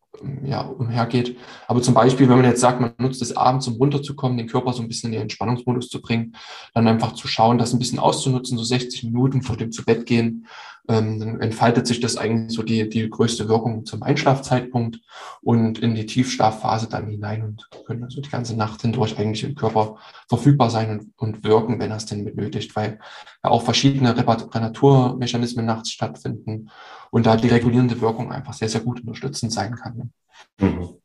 ja, 0.43 0.61
umhergeht. 0.61 1.37
Aber 1.67 1.81
zum 1.81 1.93
Beispiel, 1.93 2.29
wenn 2.29 2.37
man 2.37 2.45
jetzt 2.45 2.61
sagt, 2.61 2.79
man 2.79 2.93
nutzt 2.97 3.21
es 3.21 3.35
abends, 3.35 3.67
um 3.67 3.75
runterzukommen, 3.75 4.37
den 4.37 4.47
Körper 4.47 4.73
so 4.73 4.81
ein 4.81 4.87
bisschen 4.87 5.09
in 5.09 5.13
den 5.13 5.21
Entspannungsmodus 5.23 5.89
zu 5.89 6.01
bringen, 6.01 6.35
dann 6.73 6.87
einfach 6.87 7.13
zu 7.13 7.27
schauen, 7.27 7.57
das 7.57 7.73
ein 7.73 7.79
bisschen 7.79 7.99
auszunutzen, 7.99 8.57
so 8.57 8.63
60 8.63 9.03
Minuten 9.03 9.41
vor 9.41 9.57
dem 9.57 9.71
zu 9.71 9.83
Bett 9.83 10.05
gehen, 10.05 10.47
ähm, 10.89 11.19
dann 11.19 11.39
entfaltet 11.39 11.85
sich 11.85 11.99
das 11.99 12.17
eigentlich 12.17 12.55
so 12.55 12.63
die, 12.63 12.89
die 12.89 13.07
größte 13.09 13.47
Wirkung 13.47 13.85
zum 13.85 14.01
Einschlafzeitpunkt 14.01 14.99
und 15.41 15.77
in 15.79 15.93
die 15.93 16.07
Tiefschlafphase 16.07 16.89
dann 16.89 17.07
hinein 17.07 17.43
und 17.43 17.69
können 17.85 18.03
also 18.03 18.21
die 18.21 18.29
ganze 18.29 18.57
Nacht 18.57 18.81
hindurch 18.81 19.17
eigentlich 19.17 19.43
im 19.43 19.53
Körper 19.53 19.97
verfügbar 20.27 20.71
sein 20.71 20.89
und, 20.89 21.13
und 21.17 21.43
wirken, 21.43 21.79
wenn 21.79 21.91
er 21.91 21.97
es 21.97 22.07
denn 22.07 22.25
benötigt, 22.25 22.75
weil 22.75 22.99
ja 23.43 23.51
auch 23.51 23.61
verschiedene 23.61 24.17
Reparaturmechanismen 24.17 25.65
nachts 25.65 25.91
stattfinden 25.91 26.71
und 27.11 27.27
da 27.27 27.37
die 27.37 27.49
regulierende 27.49 28.01
Wirkung 28.01 28.31
einfach 28.31 28.53
sehr, 28.53 28.69
sehr 28.69 28.81
gut 28.81 29.01
unterstützend 29.01 29.53
sein 29.53 29.75
kann. 29.75 30.11
Mhm. 30.59 30.98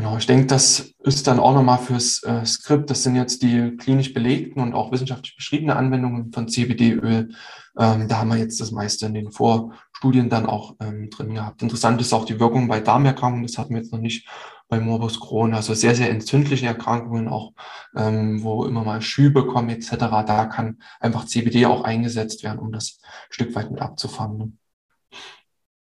Genau, 0.00 0.16
ich 0.16 0.26
denke, 0.26 0.46
das 0.46 0.94
ist 1.00 1.26
dann 1.26 1.38
auch 1.38 1.52
nochmal 1.52 1.76
fürs 1.76 2.22
äh, 2.22 2.42
Skript. 2.46 2.88
Das 2.88 3.02
sind 3.02 3.16
jetzt 3.16 3.42
die 3.42 3.76
klinisch 3.76 4.14
belegten 4.14 4.62
und 4.62 4.72
auch 4.72 4.92
wissenschaftlich 4.92 5.36
beschriebene 5.36 5.76
Anwendungen 5.76 6.32
von 6.32 6.48
CBD-Öl. 6.48 7.34
Ähm, 7.78 8.08
da 8.08 8.16
haben 8.16 8.30
wir 8.30 8.38
jetzt 8.38 8.62
das 8.62 8.70
meiste 8.70 9.04
in 9.04 9.12
den 9.12 9.30
Vorstudien 9.30 10.30
dann 10.30 10.46
auch 10.46 10.74
ähm, 10.80 11.10
drin 11.10 11.34
gehabt. 11.34 11.60
Interessant 11.60 12.00
ist 12.00 12.14
auch 12.14 12.24
die 12.24 12.40
Wirkung 12.40 12.66
bei 12.66 12.80
Darmerkrankungen. 12.80 13.46
Das 13.46 13.58
hatten 13.58 13.74
wir 13.74 13.82
jetzt 13.82 13.92
noch 13.92 14.00
nicht 14.00 14.26
bei 14.70 14.80
Morbus 14.80 15.20
Crohn. 15.20 15.52
Also 15.52 15.74
sehr, 15.74 15.94
sehr 15.94 16.08
entzündliche 16.08 16.64
Erkrankungen 16.64 17.28
auch, 17.28 17.52
ähm, 17.94 18.42
wo 18.42 18.64
immer 18.64 18.82
mal 18.84 19.02
Schübe 19.02 19.46
kommen 19.46 19.68
etc. 19.68 19.96
Da 20.26 20.46
kann 20.46 20.78
einfach 20.98 21.26
CBD 21.26 21.66
auch 21.66 21.84
eingesetzt 21.84 22.42
werden, 22.42 22.58
um 22.58 22.72
das 22.72 23.02
Stück 23.28 23.54
weit 23.54 23.70
mit 23.70 23.82
abzufangen. 23.82 24.58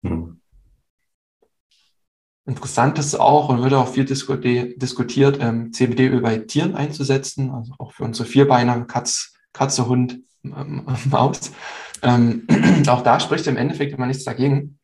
Mhm. 0.04 0.43
Interessant 2.46 3.00
ist 3.00 3.16
auch 3.16 3.48
und 3.48 3.64
wird 3.64 3.74
auch 3.74 3.88
viel 3.88 4.04
diskutiert, 4.04 5.38
ähm, 5.40 5.72
CBD-Öl 5.72 6.20
bei 6.20 6.40
Tieren 6.40 6.76
einzusetzen, 6.76 7.52
also 7.52 7.74
auch 7.78 7.94
für 7.94 8.04
unsere 8.04 8.28
Vierbeiner, 8.28 8.84
Katz, 8.84 9.34
Katze, 9.54 9.88
Hund, 9.88 10.20
ähm, 10.44 10.86
Maus. 11.10 11.54
Ähm, 12.02 12.46
auch 12.88 13.02
da 13.02 13.22
spricht 13.22 13.48
im 13.48 13.56
Endeffekt 13.56 13.94
immer 13.94 14.08
nichts 14.08 14.26
dagegen, 14.26 14.78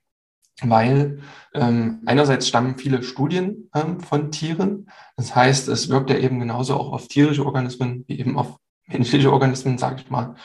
weil 0.61 1.19
ähm, 1.53 2.01
einerseits 2.05 2.47
stammen 2.47 2.77
viele 2.77 3.03
Studien 3.03 3.69
ähm, 3.75 3.99
von 3.99 4.31
Tieren. 4.31 4.89
Das 5.17 5.35
heißt, 5.35 5.67
es 5.67 5.89
wirkt 5.89 6.09
ja 6.09 6.17
eben 6.17 6.39
genauso 6.39 6.75
auch 6.75 6.93
auf 6.93 7.09
tierische 7.09 7.45
Organismen 7.45 8.05
wie 8.07 8.19
eben 8.19 8.37
auf 8.37 8.57
menschliche 8.87 9.33
Organismen, 9.33 9.77
sage 9.77 10.01
ich 10.01 10.09
mal. 10.09 10.35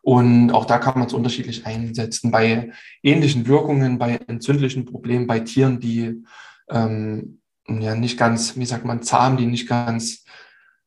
Und 0.00 0.50
auch 0.50 0.64
da 0.64 0.78
kann 0.78 0.98
man 0.98 1.06
es 1.06 1.12
unterschiedlich 1.12 1.66
einsetzen. 1.66 2.30
Bei 2.30 2.72
ähnlichen 3.02 3.46
Wirkungen, 3.46 3.98
bei 3.98 4.18
entzündlichen 4.26 4.84
Problemen, 4.84 5.26
bei 5.26 5.40
Tieren, 5.40 5.78
die 5.78 6.24
ähm, 6.72 7.40
ja 7.68 7.94
nicht 7.94 8.18
ganz, 8.18 8.56
wie 8.56 8.66
sagt 8.66 8.84
man, 8.84 9.02
zahm, 9.02 9.36
die 9.36 9.46
nicht 9.46 9.68
ganz, 9.68 10.24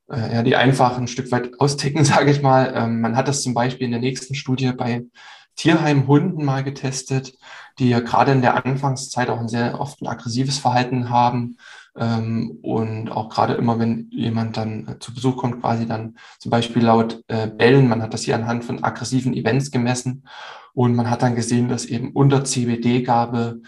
äh, 0.09 0.35
ja, 0.35 0.43
die 0.43 0.55
einfach 0.55 0.97
ein 0.97 1.07
Stück 1.07 1.31
weit 1.31 1.59
austicken, 1.59 2.03
sage 2.05 2.31
ich 2.31 2.41
mal. 2.41 2.73
Ähm, 2.75 3.01
man 3.01 3.15
hat 3.15 3.27
das 3.27 3.41
zum 3.43 3.53
Beispiel 3.53 3.85
in 3.85 3.91
der 3.91 4.01
nächsten 4.01 4.35
Studie 4.35 4.71
bei 4.71 5.03
Tierheimhunden 5.55 6.43
mal 6.43 6.63
getestet, 6.63 7.33
die 7.79 7.89
ja 7.89 8.01
gerade 8.01 8.33
in 8.33 8.41
der 8.41 8.65
Anfangszeit 8.65 9.29
auch 9.29 9.39
ein 9.39 9.47
sehr 9.47 9.79
oft 9.79 10.01
ein 10.01 10.07
aggressives 10.07 10.57
Verhalten 10.57 11.09
haben. 11.09 11.57
Ähm, 11.97 12.59
und 12.61 13.09
auch 13.09 13.29
gerade 13.29 13.53
immer, 13.53 13.79
wenn 13.79 14.09
jemand 14.11 14.57
dann 14.57 14.87
äh, 14.87 14.99
zu 14.99 15.13
Besuch 15.13 15.37
kommt, 15.37 15.61
quasi 15.61 15.85
dann 15.85 16.17
zum 16.39 16.51
Beispiel 16.51 16.83
laut 16.83 17.23
äh, 17.27 17.47
Bellen, 17.47 17.87
man 17.87 18.01
hat 18.01 18.13
das 18.13 18.23
hier 18.23 18.35
anhand 18.35 18.65
von 18.65 18.83
aggressiven 18.83 19.33
Events 19.33 19.71
gemessen 19.71 20.25
und 20.73 20.93
man 20.93 21.09
hat 21.09 21.21
dann 21.21 21.35
gesehen, 21.35 21.69
dass 21.69 21.85
eben 21.85 22.11
unter 22.11 22.43
CBD-Gabe 22.43 23.61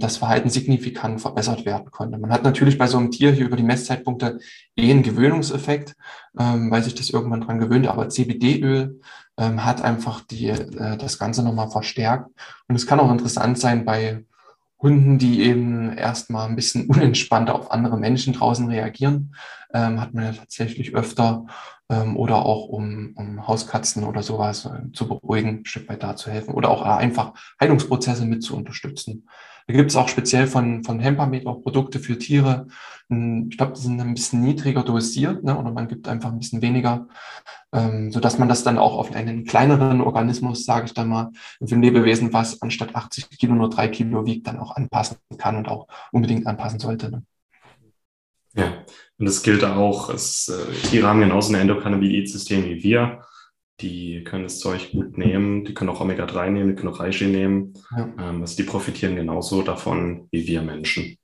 das 0.00 0.16
Verhalten 0.16 0.50
signifikant 0.50 1.20
verbessert 1.20 1.64
werden 1.64 1.90
konnte. 1.90 2.18
Man 2.18 2.32
hat 2.32 2.42
natürlich 2.42 2.76
bei 2.76 2.86
so 2.86 2.98
einem 2.98 3.10
Tier 3.10 3.30
hier 3.32 3.46
über 3.46 3.56
die 3.56 3.62
Messzeitpunkte 3.62 4.38
eh 4.76 4.90
einen 4.90 5.02
Gewöhnungseffekt, 5.02 5.94
ähm, 6.38 6.70
weil 6.70 6.82
sich 6.82 6.94
das 6.94 7.10
irgendwann 7.10 7.42
dran 7.42 7.58
gewöhnt, 7.58 7.86
aber 7.86 8.08
CBD-Öl 8.08 9.00
ähm, 9.38 9.64
hat 9.64 9.82
einfach 9.82 10.20
die, 10.22 10.48
äh, 10.48 10.96
das 10.96 11.18
Ganze 11.18 11.42
nochmal 11.42 11.70
verstärkt. 11.70 12.30
Und 12.68 12.74
es 12.74 12.86
kann 12.86 13.00
auch 13.00 13.10
interessant 13.10 13.58
sein 13.58 13.84
bei 13.84 14.24
Hunden, 14.82 15.18
die 15.18 15.42
eben 15.42 15.92
erstmal 15.96 16.48
ein 16.48 16.56
bisschen 16.56 16.86
unentspannter 16.88 17.54
auf 17.54 17.70
andere 17.70 17.98
Menschen 17.98 18.32
draußen 18.32 18.68
reagieren, 18.68 19.34
ähm, 19.74 20.00
hat 20.00 20.14
man 20.14 20.24
ja 20.24 20.32
tatsächlich 20.32 20.94
öfter 20.94 21.46
ähm, 21.88 22.16
oder 22.16 22.44
auch 22.44 22.68
um, 22.68 23.12
um 23.16 23.46
Hauskatzen 23.46 24.04
oder 24.04 24.22
sowas 24.22 24.66
äh, 24.66 24.92
zu 24.92 25.08
beruhigen, 25.08 25.60
ein 25.60 25.64
Stück 25.64 25.88
weit 25.88 26.02
da 26.02 26.16
zu 26.16 26.30
helfen 26.30 26.54
oder 26.54 26.70
auch 26.70 26.82
einfach 26.82 27.34
Heilungsprozesse 27.60 28.24
mit 28.24 28.42
zu 28.42 28.56
unterstützen. 28.56 29.28
Da 29.66 29.74
gibt 29.74 29.90
es 29.90 29.96
auch 29.96 30.08
speziell 30.08 30.46
von, 30.46 30.82
von 30.82 30.98
Hempamed 30.98 31.46
auch 31.46 31.62
Produkte 31.62 32.00
für 32.00 32.18
Tiere. 32.18 32.66
Hm, 33.08 33.48
ich 33.50 33.56
glaube, 33.56 33.74
die 33.74 33.80
sind 33.80 34.00
ein 34.00 34.14
bisschen 34.14 34.40
niedriger 34.42 34.82
dosiert 34.82 35.44
ne? 35.44 35.56
oder 35.56 35.70
man 35.70 35.88
gibt 35.88 36.08
einfach 36.08 36.32
ein 36.32 36.38
bisschen 36.38 36.62
weniger, 36.62 37.06
ähm, 37.72 38.10
sodass 38.10 38.38
man 38.38 38.48
das 38.48 38.64
dann 38.64 38.78
auch 38.78 38.96
auf 38.96 39.14
einen 39.14 39.44
kleineren 39.44 40.00
Organismus, 40.00 40.64
sage 40.64 40.86
ich 40.86 40.94
dann 40.94 41.08
mal, 41.08 41.30
für 41.64 41.74
ein 41.74 41.82
Lebewesen, 41.82 42.32
was 42.32 42.60
anstatt 42.62 42.96
80 42.96 43.30
Kilo 43.30 43.54
nur 43.54 43.70
drei 43.70 43.88
Kilo 43.88 44.26
wiegt, 44.26 44.46
dann 44.46 44.58
auch 44.58 44.74
anpassen 44.74 45.18
kann 45.38 45.56
und 45.56 45.68
auch 45.68 45.86
unbedingt 46.10 46.46
anpassen 46.46 46.80
sollte. 46.80 47.10
Ne? 47.10 47.22
Ja, 48.60 48.84
und 49.18 49.26
das 49.26 49.42
gilt 49.42 49.64
auch, 49.64 50.10
es, 50.10 50.48
äh, 50.48 50.88
Tiere 50.88 51.08
haben 51.08 51.20
genauso 51.20 51.52
ein 51.52 51.60
Endokannabinoid-System 51.60 52.64
wie 52.64 52.82
wir 52.82 53.20
die 53.80 54.24
können 54.24 54.44
das 54.44 54.58
Zeug 54.58 54.92
gut 54.92 55.16
nehmen, 55.16 55.64
die 55.64 55.74
können 55.74 55.90
auch 55.90 56.00
Omega-3 56.00 56.50
nehmen, 56.50 56.70
die 56.70 56.74
können 56.74 56.92
auch 56.92 57.00
Reishi 57.00 57.26
nehmen. 57.26 57.74
Ja. 57.96 58.08
Ähm, 58.18 58.42
also 58.42 58.56
die 58.56 58.62
profitieren 58.62 59.16
genauso 59.16 59.62
davon 59.62 60.28
wie 60.30 60.46
wir 60.46 60.62
Menschen. 60.62 61.16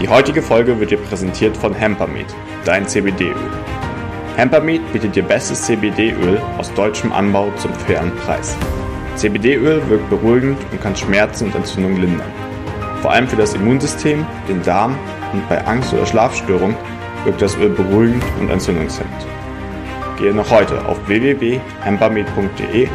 Die 0.00 0.08
heutige 0.08 0.42
Folge 0.42 0.78
wird 0.80 0.90
dir 0.90 0.98
präsentiert 0.98 1.56
von 1.56 1.74
Hempermeat, 1.74 2.34
dein 2.64 2.88
CBD-Öl. 2.88 3.36
Hempermeat 4.36 4.80
bietet 4.92 5.14
dir 5.14 5.22
bestes 5.22 5.62
CBD-Öl 5.62 6.38
aus 6.58 6.72
deutschem 6.74 7.12
Anbau 7.12 7.52
zum 7.58 7.72
fairen 7.74 8.14
Preis. 8.16 8.56
CBD-Öl 9.16 9.88
wirkt 9.88 10.08
beruhigend 10.10 10.58
und 10.72 10.80
kann 10.80 10.96
Schmerzen 10.96 11.46
und 11.46 11.54
Entzündungen 11.54 12.00
lindern. 12.00 12.51
Vor 13.02 13.10
allem 13.10 13.26
für 13.26 13.34
das 13.34 13.52
Immunsystem, 13.54 14.24
den 14.48 14.62
Darm 14.62 14.96
und 15.32 15.48
bei 15.48 15.66
Angst 15.66 15.92
oder 15.92 16.06
Schlafstörung 16.06 16.76
wirkt 17.24 17.42
das 17.42 17.56
Öl 17.56 17.70
beruhigend 17.70 18.22
und 18.38 18.48
entzündungshemmend. 18.48 19.26
Gehe 20.18 20.32
noch 20.32 20.48
heute 20.52 20.86
auf 20.86 21.08
www.hempermed.de 21.08 22.88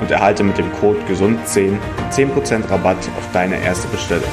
und 0.00 0.10
erhalte 0.12 0.44
mit 0.44 0.58
dem 0.58 0.72
Code 0.74 1.00
GESUND10 1.08 1.76
10% 2.12 2.70
Rabatt 2.70 2.98
auf 3.18 3.32
deine 3.32 3.60
erste 3.60 3.88
Bestellung. 3.88 4.30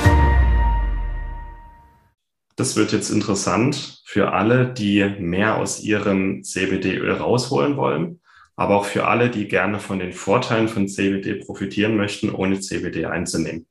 Das 2.55 2.75
wird 2.75 2.91
jetzt 2.91 3.09
interessant 3.09 4.03
für 4.05 4.31
alle, 4.31 4.67
die 4.67 5.11
mehr 5.17 5.57
aus 5.57 5.81
ihrem 5.81 6.43
CBD-Öl 6.43 7.13
rausholen 7.13 7.77
wollen, 7.77 8.21
aber 8.55 8.75
auch 8.75 8.85
für 8.85 9.07
alle, 9.07 9.31
die 9.31 9.47
gerne 9.47 9.79
von 9.79 9.97
den 9.97 10.13
Vorteilen 10.13 10.67
von 10.67 10.87
CBD 10.87 11.33
profitieren 11.43 11.97
möchten, 11.97 12.29
ohne 12.29 12.59
CBD 12.59 13.07
einzunehmen. 13.07 13.65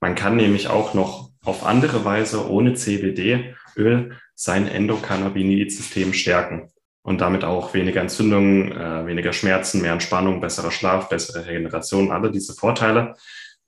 Man 0.00 0.14
kann 0.14 0.36
nämlich 0.36 0.68
auch 0.68 0.94
noch 0.94 1.30
auf 1.44 1.64
andere 1.64 2.04
Weise 2.04 2.50
ohne 2.50 2.74
CBD-Öl 2.74 4.16
sein 4.34 4.66
Endokannabinoid-System 4.66 6.12
stärken 6.14 6.70
und 7.02 7.20
damit 7.20 7.44
auch 7.44 7.74
weniger 7.74 8.00
Entzündungen, 8.00 8.72
äh, 8.72 9.06
weniger 9.06 9.32
Schmerzen, 9.32 9.82
mehr 9.82 9.92
Entspannung, 9.92 10.40
besserer 10.40 10.70
Schlaf, 10.70 11.08
bessere 11.08 11.46
Regeneration, 11.46 12.10
alle 12.10 12.30
diese 12.30 12.54
Vorteile. 12.54 13.14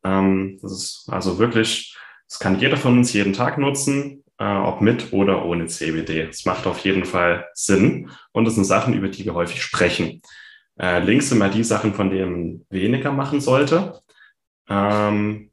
Ähm, 0.04 0.58
das 0.60 0.72
ist 0.72 1.08
also 1.08 1.38
wirklich, 1.38 1.96
das 2.28 2.38
kann 2.38 2.58
jeder 2.58 2.76
von 2.76 2.98
uns 2.98 3.12
jeden 3.12 3.32
Tag 3.32 3.58
nutzen, 3.58 4.24
äh, 4.38 4.44
ob 4.44 4.80
mit 4.80 5.12
oder 5.12 5.44
ohne 5.44 5.66
CBD. 5.66 6.22
Es 6.22 6.44
macht 6.44 6.66
auf 6.66 6.78
jeden 6.80 7.04
Fall 7.04 7.46
Sinn 7.54 8.10
und 8.32 8.46
es 8.46 8.54
sind 8.54 8.64
Sachen, 8.64 8.94
über 8.94 9.08
die 9.08 9.24
wir 9.24 9.34
häufig 9.34 9.62
sprechen. 9.62 10.22
Äh, 10.78 11.00
links 11.00 11.28
sind 11.28 11.38
mal 11.38 11.50
die 11.50 11.64
Sachen, 11.64 11.94
von 11.94 12.10
denen 12.10 12.32
man 12.32 12.66
weniger 12.70 13.12
machen 13.12 13.40
sollte. 13.40 14.00
Ähm, 14.68 15.51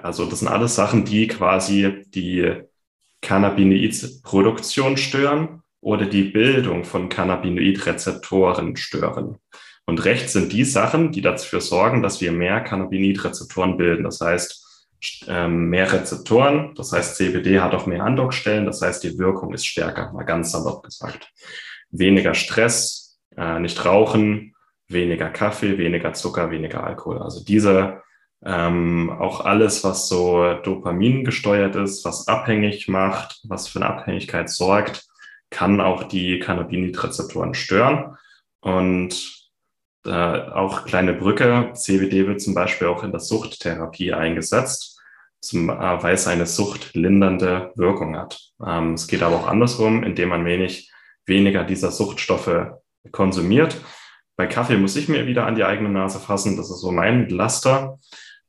also 0.00 0.26
das 0.26 0.40
sind 0.40 0.48
alles 0.48 0.74
Sachen, 0.74 1.04
die 1.04 1.26
quasi 1.26 2.04
die 2.08 2.62
Cannabinoid-Produktion 3.22 4.96
stören 4.96 5.62
oder 5.80 6.06
die 6.06 6.24
Bildung 6.24 6.84
von 6.84 7.08
Cannabinoid-Rezeptoren 7.08 8.76
stören. 8.76 9.38
Und 9.86 10.04
rechts 10.04 10.34
sind 10.34 10.52
die 10.52 10.64
Sachen, 10.64 11.12
die 11.12 11.22
dafür 11.22 11.60
sorgen, 11.60 12.02
dass 12.02 12.20
wir 12.20 12.30
mehr 12.30 12.60
Cannabinoid-Rezeptoren 12.60 13.76
bilden. 13.76 14.04
Das 14.04 14.20
heißt, 14.20 14.64
ähm, 15.28 15.70
mehr 15.70 15.90
Rezeptoren, 15.92 16.74
das 16.74 16.92
heißt, 16.92 17.16
CBD 17.16 17.60
hat 17.60 17.72
auch 17.72 17.86
mehr 17.86 18.04
Andockstellen, 18.04 18.66
das 18.66 18.82
heißt, 18.82 19.04
die 19.04 19.16
Wirkung 19.16 19.54
ist 19.54 19.64
stärker, 19.64 20.12
mal 20.12 20.24
ganz 20.24 20.50
salopp 20.50 20.82
gesagt. 20.82 21.32
Weniger 21.90 22.34
Stress, 22.34 23.18
äh, 23.36 23.60
nicht 23.60 23.84
rauchen, 23.84 24.54
weniger 24.88 25.30
Kaffee, 25.30 25.78
weniger 25.78 26.14
Zucker, 26.14 26.50
weniger 26.50 26.84
Alkohol. 26.84 27.18
Also 27.18 27.44
diese 27.44 28.02
ähm, 28.44 29.10
auch 29.10 29.44
alles, 29.44 29.82
was 29.84 30.08
so 30.08 30.54
Dopamin 30.62 31.24
gesteuert 31.24 31.74
ist, 31.76 32.04
was 32.04 32.28
abhängig 32.28 32.88
macht, 32.88 33.40
was 33.44 33.68
für 33.68 33.80
eine 33.80 33.90
Abhängigkeit 33.90 34.48
sorgt, 34.48 35.06
kann 35.50 35.80
auch 35.80 36.04
die 36.04 36.38
Cannabinoid-Rezeptoren 36.38 37.54
stören. 37.54 38.16
Und 38.60 39.38
äh, 40.06 40.10
auch 40.10 40.84
kleine 40.84 41.14
Brücke, 41.14 41.70
CBD 41.74 42.26
wird 42.26 42.40
zum 42.40 42.54
Beispiel 42.54 42.88
auch 42.88 43.02
in 43.02 43.10
der 43.10 43.20
Suchttherapie 43.20 44.12
eingesetzt, 44.12 45.00
zum, 45.40 45.70
äh, 45.70 46.02
weil 46.02 46.14
es 46.14 46.26
eine 46.26 46.46
suchtlindernde 46.46 47.72
Wirkung 47.74 48.16
hat. 48.16 48.38
Ähm, 48.64 48.94
es 48.94 49.06
geht 49.06 49.22
aber 49.22 49.36
auch 49.36 49.48
andersrum, 49.48 50.04
indem 50.04 50.30
man 50.30 50.44
wenig, 50.44 50.92
weniger 51.26 51.64
dieser 51.64 51.90
Suchtstoffe 51.90 52.72
konsumiert. 53.10 53.76
Bei 54.36 54.46
Kaffee 54.46 54.76
muss 54.76 54.96
ich 54.96 55.08
mir 55.08 55.26
wieder 55.26 55.46
an 55.46 55.56
die 55.56 55.64
eigene 55.64 55.88
Nase 55.88 56.20
fassen. 56.20 56.56
Das 56.56 56.70
ist 56.70 56.80
so 56.80 56.92
mein 56.92 57.28
Laster. 57.28 57.98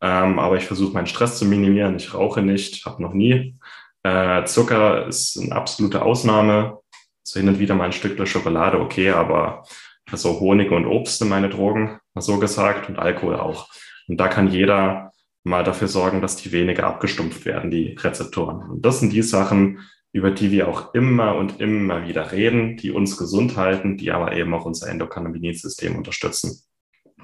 Ähm, 0.02 0.40
aber 0.40 0.58
ich 0.58 0.66
versuche 0.66 0.94
meinen 0.94 1.08
Stress 1.08 1.38
zu 1.38 1.46
minimieren. 1.46 1.96
Ich 1.96 2.14
rauche 2.14 2.42
nicht, 2.42 2.86
habe 2.86 3.02
noch 3.02 3.14
nie. 3.14 3.58
Äh, 4.04 4.46
Zucker 4.46 5.08
ist 5.08 5.38
eine 5.38 5.56
absolute 5.56 6.02
Ausnahme. 6.02 6.80
So 7.24 7.40
hin 7.40 7.50
und 7.50 7.60
wieder 7.60 7.76
mal 7.76 7.86
ein 7.86 7.92
Stück 7.92 8.28
Schokolade, 8.28 8.80
okay, 8.80 9.12
aber 9.12 9.64
so 10.12 10.40
Honig 10.40 10.72
und 10.72 10.88
Obst 10.88 11.20
sind 11.20 11.30
meine 11.30 11.50
Drogen, 11.50 12.00
mal 12.16 12.22
so 12.22 12.40
gesagt, 12.40 12.90
und 12.90 12.98
Alkohol 12.98 13.36
auch. 13.36 13.70
Und 14.08 14.20
da 14.20 14.28
kann 14.28 14.50
jeder 14.50 15.12
mal 15.44 15.64
dafür 15.64 15.88
sorgen, 15.88 16.22
dass 16.22 16.38
die 16.38 16.52
weniger 16.52 16.88
abgestumpft 16.88 17.46
werden, 17.46 17.70
die 17.70 17.94
Rezeptoren. 17.94 18.68
Und 18.70 18.86
das 18.86 19.00
sind 19.00 19.14
die 19.14 19.22
Sachen, 19.22 19.80
über 20.12 20.32
die 20.32 20.50
wir 20.50 20.68
auch 20.68 20.96
immer 20.96 21.36
und 21.36 21.62
immer 21.62 22.08
wieder 22.08 22.32
reden, 22.32 22.78
die 22.78 22.92
uns 22.92 23.18
gesund 23.18 23.58
halten, 23.58 23.98
die 23.98 24.12
aber 24.12 24.36
eben 24.36 24.54
auch 24.56 24.66
unser 24.66 24.90
Endokannabinoid-System 24.90 25.96
unterstützen. 25.96 26.64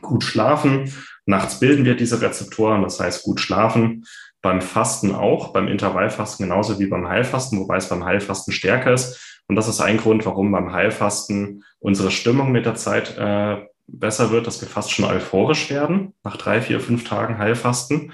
Gut 0.02 0.24
schlafen 0.24 0.94
Nachts 1.26 1.60
bilden 1.60 1.86
wir 1.86 1.96
diese 1.96 2.22
Rezeptoren, 2.22 2.84
das 2.84 3.00
heißt 3.00 3.24
gut 3.24 3.40
schlafen. 3.40 4.06
Beim 4.42 4.62
Fasten 4.62 5.14
auch, 5.14 5.54
beim 5.54 5.68
Intervallfasten 5.68 6.48
genauso 6.48 6.80
wie 6.80 6.86
beim 6.86 7.08
Heilfasten, 7.08 7.60
wobei 7.60 7.78
es 7.78 7.90
beim 7.90 8.06
Heilfasten 8.06 8.54
stärker 8.54 8.94
ist. 8.94 9.42
Und 9.48 9.56
das 9.56 9.68
ist 9.68 9.82
ein 9.82 9.98
Grund, 9.98 10.26
warum 10.26 10.52
beim 10.52 10.72
Heilfasten 10.72 11.64
unsere 11.80 12.12
Stimmung 12.12 12.52
mit 12.52 12.66
der 12.66 12.76
Zeit 12.76 13.18
äh, 13.18 13.58
besser 13.88 14.32
wird, 14.32 14.48
dass 14.48 14.62
wir 14.62 14.68
fast 14.68 14.92
schon 14.92 15.06
euphorisch 15.06 15.70
werden 15.70 16.14
nach 16.24 16.38
drei, 16.38 16.62
vier, 16.62 16.80
fünf 16.80 17.08
Tagen 17.08 17.38
Heilfasten 17.38 18.14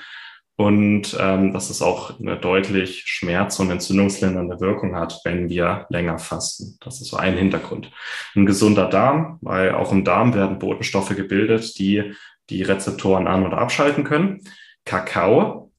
und 0.57 1.17
ähm, 1.19 1.53
dass 1.53 1.69
es 1.69 1.81
auch 1.81 2.19
eine 2.19 2.37
deutlich 2.37 3.03
schmerz- 3.05 3.59
und 3.59 3.71
entzündungslindernde 3.71 4.59
Wirkung 4.59 4.95
hat, 4.95 5.21
wenn 5.23 5.49
wir 5.49 5.85
länger 5.89 6.19
fasten. 6.19 6.77
Das 6.81 7.01
ist 7.01 7.07
so 7.07 7.17
ein 7.17 7.37
Hintergrund. 7.37 7.91
Ein 8.35 8.45
gesunder 8.45 8.87
Darm, 8.87 9.39
weil 9.41 9.73
auch 9.73 9.91
im 9.91 10.03
Darm 10.03 10.33
werden 10.33 10.59
Botenstoffe 10.59 11.15
gebildet, 11.15 11.79
die 11.79 12.13
die 12.51 12.61
Rezeptoren 12.61 13.27
an- 13.27 13.45
oder 13.45 13.57
abschalten 13.57 14.03
können. 14.03 14.41
Kakao, 14.85 15.71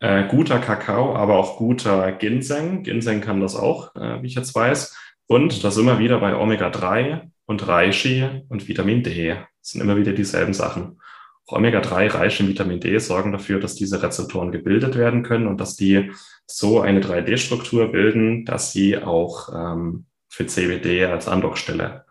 äh, 0.00 0.26
guter 0.28 0.58
Kakao, 0.58 1.14
aber 1.14 1.36
auch 1.36 1.58
guter 1.58 2.12
Ginseng. 2.12 2.82
Ginseng 2.82 3.20
kann 3.20 3.40
das 3.40 3.56
auch, 3.56 3.94
äh, 3.96 4.22
wie 4.22 4.28
ich 4.28 4.34
jetzt 4.34 4.54
weiß. 4.54 4.96
Und 5.26 5.62
das 5.62 5.76
immer 5.76 5.98
wieder 5.98 6.18
bei 6.20 6.34
Omega-3 6.34 7.30
und 7.46 7.66
Reishi 7.66 8.42
und 8.48 8.68
Vitamin 8.68 9.02
D. 9.02 9.28
Das 9.28 9.70
sind 9.72 9.80
immer 9.80 9.96
wieder 9.96 10.12
dieselben 10.12 10.54
Sachen. 10.54 11.00
Auch 11.46 11.56
Omega-3, 11.58 12.14
Reishi 12.14 12.42
und 12.44 12.48
Vitamin 12.48 12.80
D 12.80 12.98
sorgen 12.98 13.32
dafür, 13.32 13.60
dass 13.60 13.74
diese 13.74 14.02
Rezeptoren 14.02 14.52
gebildet 14.52 14.96
werden 14.96 15.22
können 15.22 15.46
und 15.46 15.60
dass 15.60 15.76
die 15.76 16.12
so 16.46 16.80
eine 16.80 17.00
3D-Struktur 17.00 17.92
bilden, 17.92 18.44
dass 18.44 18.72
sie 18.72 18.98
auch 18.98 19.50
ähm, 19.54 20.06
für 20.28 20.46
CBD 20.46 21.04
als 21.04 21.28
Andockstelle 21.28 22.04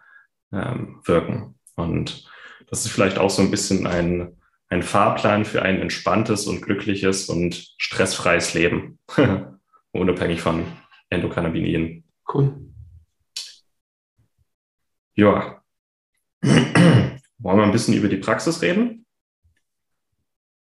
ähm, 0.54 1.02
wirken. 1.06 1.56
Und 1.76 2.29
das 2.70 2.86
ist 2.86 2.92
vielleicht 2.92 3.18
auch 3.18 3.30
so 3.30 3.42
ein 3.42 3.52
bisschen 3.52 3.88
ein, 3.88 4.38
ein 4.70 4.84
Fahrplan 4.84 5.46
für 5.46 5.62
ein 5.64 5.82
entspanntes 5.82 6.48
und 6.48 6.62
glückliches 6.62 7.30
und 7.30 7.74
stressfreies 7.78 8.54
Leben, 8.54 9.00
unabhängig 9.92 10.42
von 10.42 10.66
Endokannabinien. 11.10 12.04
Cool. 12.32 12.70
Ja. 15.16 15.62
Wollen 16.42 17.58
wir 17.58 17.64
ein 17.64 17.72
bisschen 17.72 17.96
über 17.96 18.08
die 18.08 18.18
Praxis 18.18 18.62
reden? 18.62 19.06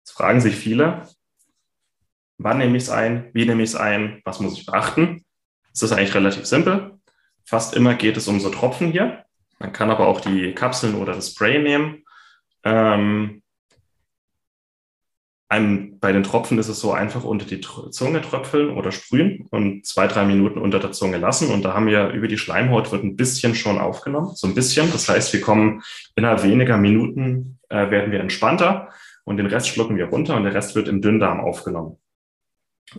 Jetzt 0.02 0.12
fragen 0.12 0.42
sich 0.42 0.56
viele, 0.56 1.08
wann 2.38 2.60
nehme 2.60 2.78
ich 2.78 2.84
es 2.84 2.90
ein, 2.90 3.30
wie 3.34 3.46
nehme 3.46 3.64
ich 3.64 3.70
es 3.70 3.76
ein, 3.76 4.22
was 4.26 4.40
muss 4.40 4.54
ich 4.54 4.66
beachten? 4.66 5.26
Es 5.74 5.82
ist 5.82 5.92
eigentlich 5.92 6.16
relativ 6.16 6.46
simpel. 6.46 7.00
Fast 7.46 7.76
immer 7.76 7.96
geht 7.96 8.18
es 8.18 8.28
um 8.28 8.40
so 8.40 8.50
Tropfen 8.50 8.92
hier. 8.92 9.26
Man 9.60 9.74
kann 9.74 9.92
aber 9.92 10.08
auch 10.08 10.22
die 10.22 10.54
Kapseln 10.54 10.96
oder 10.96 11.14
das 11.14 11.32
Spray 11.32 11.62
nehmen. 11.62 12.04
Ähm, 12.64 13.42
einem, 15.50 16.00
bei 16.00 16.12
den 16.12 16.24
Tropfen 16.24 16.60
ist 16.60 16.68
es 16.68 16.80
so 16.80 16.94
einfach 16.94 17.24
unter 17.24 17.46
die 17.46 17.60
Zunge 17.60 18.22
tröpfeln 18.22 18.70
oder 18.70 18.92
sprühen 18.92 19.48
und 19.50 19.86
zwei, 19.86 20.08
drei 20.08 20.24
Minuten 20.24 20.60
unter 20.60 20.80
der 20.80 20.92
Zunge 20.92 21.18
lassen. 21.18 21.52
Und 21.52 21.64
da 21.64 21.74
haben 21.74 21.88
wir 21.88 22.10
über 22.10 22.28
die 22.28 22.38
Schleimhaut 22.38 22.92
wird 22.92 23.04
ein 23.04 23.16
bisschen 23.16 23.56
schon 23.56 23.80
aufgenommen, 23.80 24.36
so 24.36 24.48
ein 24.48 24.54
bisschen. 24.54 24.92
Das 24.92 25.10
heißt, 25.10 25.34
wir 25.34 25.42
kommen 25.42 25.82
innerhalb 26.16 26.44
weniger 26.44 26.78
Minuten 26.78 27.60
äh, 27.70 27.90
werden 27.90 28.12
wir 28.12 28.20
entspannter 28.20 28.90
und 29.24 29.38
den 29.38 29.48
Rest 29.48 29.70
schlucken 29.70 29.98
wir 29.98 30.06
runter 30.06 30.36
und 30.36 30.44
der 30.44 30.54
Rest 30.54 30.76
wird 30.76 30.88
im 30.88 31.02
Dünndarm 31.02 31.40
aufgenommen. 31.40 31.98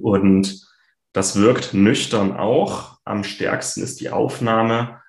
Und 0.00 0.68
das 1.12 1.36
wirkt 1.36 1.72
nüchtern 1.72 2.36
auch. 2.36 2.98
Am 3.04 3.22
stärksten 3.22 3.82
ist 3.82 4.00
die 4.00 4.10
Aufnahme 4.10 5.00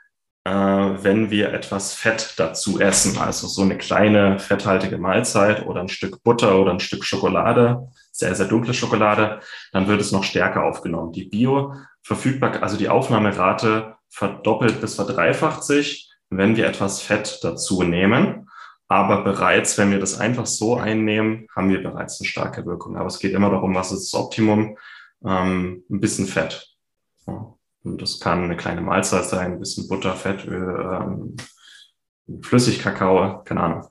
äh, 0.44 0.52
wenn 0.52 1.30
wir 1.30 1.54
etwas 1.54 1.94
Fett 1.94 2.34
dazu 2.38 2.80
essen, 2.80 3.18
also 3.18 3.48
so 3.48 3.62
eine 3.62 3.78
kleine 3.78 4.40
fetthaltige 4.40 4.98
Mahlzeit 4.98 5.66
oder 5.66 5.82
ein 5.82 5.90
Stück 5.90 6.24
Butter 6.24 6.60
oder 6.60 6.72
ein 6.72 6.80
Stück 6.80 7.04
Schokolade, 7.04 7.90
sehr, 8.12 8.34
sehr 8.36 8.48
dunkle 8.48 8.74
Schokolade, 8.74 9.40
dann 9.72 9.88
wird 9.88 10.02
es 10.02 10.12
noch 10.12 10.24
stärker 10.24 10.64
aufgenommen. 10.64 11.12
Die 11.12 11.26
Bio-Verfügbarkeit, 11.26 12.64
also 12.64 12.78
die 12.78 12.90
Aufnahmerate 12.90 13.96
verdoppelt 14.10 14.82
bis 14.82 14.96
verdreifacht 14.96 15.64
sich, 15.64 16.12
wenn 16.30 16.56
wir 16.56 16.68
etwas 16.68 17.02
Fett 17.02 17.40
dazu 17.44 17.84
nehmen. 17.84 18.50
Aber 18.88 19.24
bereits, 19.24 19.78
wenn 19.78 19.92
wir 19.92 20.00
das 20.00 20.20
einfach 20.20 20.46
so 20.46 20.76
einnehmen, 20.76 21.48
haben 21.56 21.70
wir 21.70 21.82
bereits 21.82 22.20
eine 22.20 22.28
starke 22.28 22.66
Wirkung. 22.66 22.98
Aber 22.98 23.08
es 23.08 23.20
geht 23.20 23.34
immer 23.34 23.50
darum, 23.50 23.74
was 23.74 23.92
ist 23.92 24.12
das 24.12 24.20
Optimum? 24.20 24.78
Ähm, 25.24 25.84
ein 25.90 26.00
bisschen 26.02 26.28
Fett. 26.28 26.76
Ja. 27.26 27.54
Und 27.84 28.02
das 28.02 28.20
kann 28.20 28.44
eine 28.44 28.58
kleine 28.58 28.82
Mahlzeit 28.82 29.26
sein, 29.26 29.54
ein 29.54 29.60
bisschen 29.60 29.88
Butter, 29.88 30.14
Fettöl, 30.14 31.02
ähm, 31.02 31.36
Flüssigkakao, 32.44 33.44
keine 33.44 33.62
Ahnung, 33.62 33.88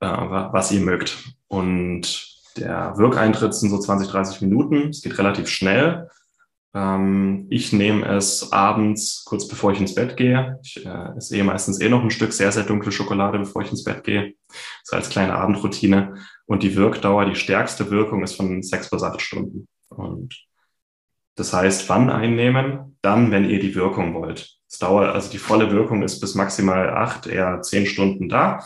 äh, 0.00 0.06
was 0.06 0.72
ihr 0.72 0.80
mögt. 0.80 1.16
Und 1.48 2.36
der 2.56 2.96
Wirkeintritt 2.96 3.54
sind 3.54 3.70
so 3.70 3.78
20, 3.78 4.08
30 4.08 4.40
Minuten. 4.42 4.88
Es 4.88 5.02
geht 5.02 5.18
relativ 5.18 5.48
schnell. 5.48 6.08
Ähm, 6.74 7.46
ich 7.50 7.72
nehme 7.72 8.06
es 8.06 8.52
abends, 8.52 9.24
kurz 9.26 9.46
bevor 9.46 9.72
ich 9.72 9.80
ins 9.80 9.94
Bett 9.94 10.16
gehe. 10.16 10.58
Ich 10.62 10.84
äh, 10.84 11.16
esse 11.16 11.36
eh 11.36 11.42
meistens 11.42 11.80
eh 11.80 11.88
noch 11.88 12.02
ein 12.02 12.10
Stück 12.10 12.32
sehr, 12.32 12.52
sehr 12.52 12.64
dunkle 12.64 12.92
Schokolade, 12.92 13.38
bevor 13.38 13.62
ich 13.62 13.70
ins 13.70 13.84
Bett 13.84 14.04
gehe. 14.04 14.34
So 14.84 14.96
als 14.96 15.10
kleine 15.10 15.34
Abendroutine. 15.34 16.14
Und 16.46 16.62
die 16.62 16.76
Wirkdauer, 16.76 17.26
die 17.26 17.34
stärkste 17.34 17.90
Wirkung 17.90 18.22
ist 18.22 18.34
von 18.34 18.62
sechs 18.62 18.90
bis 18.90 19.02
acht 19.02 19.20
Stunden. 19.20 19.68
Und 19.88 20.34
das 21.36 21.52
heißt, 21.52 21.88
wann 21.88 22.10
einnehmen? 22.10 22.98
Dann, 23.02 23.30
wenn 23.30 23.48
ihr 23.48 23.60
die 23.60 23.74
Wirkung 23.74 24.14
wollt. 24.14 24.56
Es 24.68 24.78
dauert, 24.78 25.14
also 25.14 25.30
die 25.30 25.38
volle 25.38 25.70
Wirkung 25.70 26.02
ist 26.02 26.18
bis 26.18 26.34
maximal 26.34 26.90
acht, 26.90 27.26
eher 27.26 27.62
zehn 27.62 27.86
Stunden 27.86 28.28
da. 28.28 28.64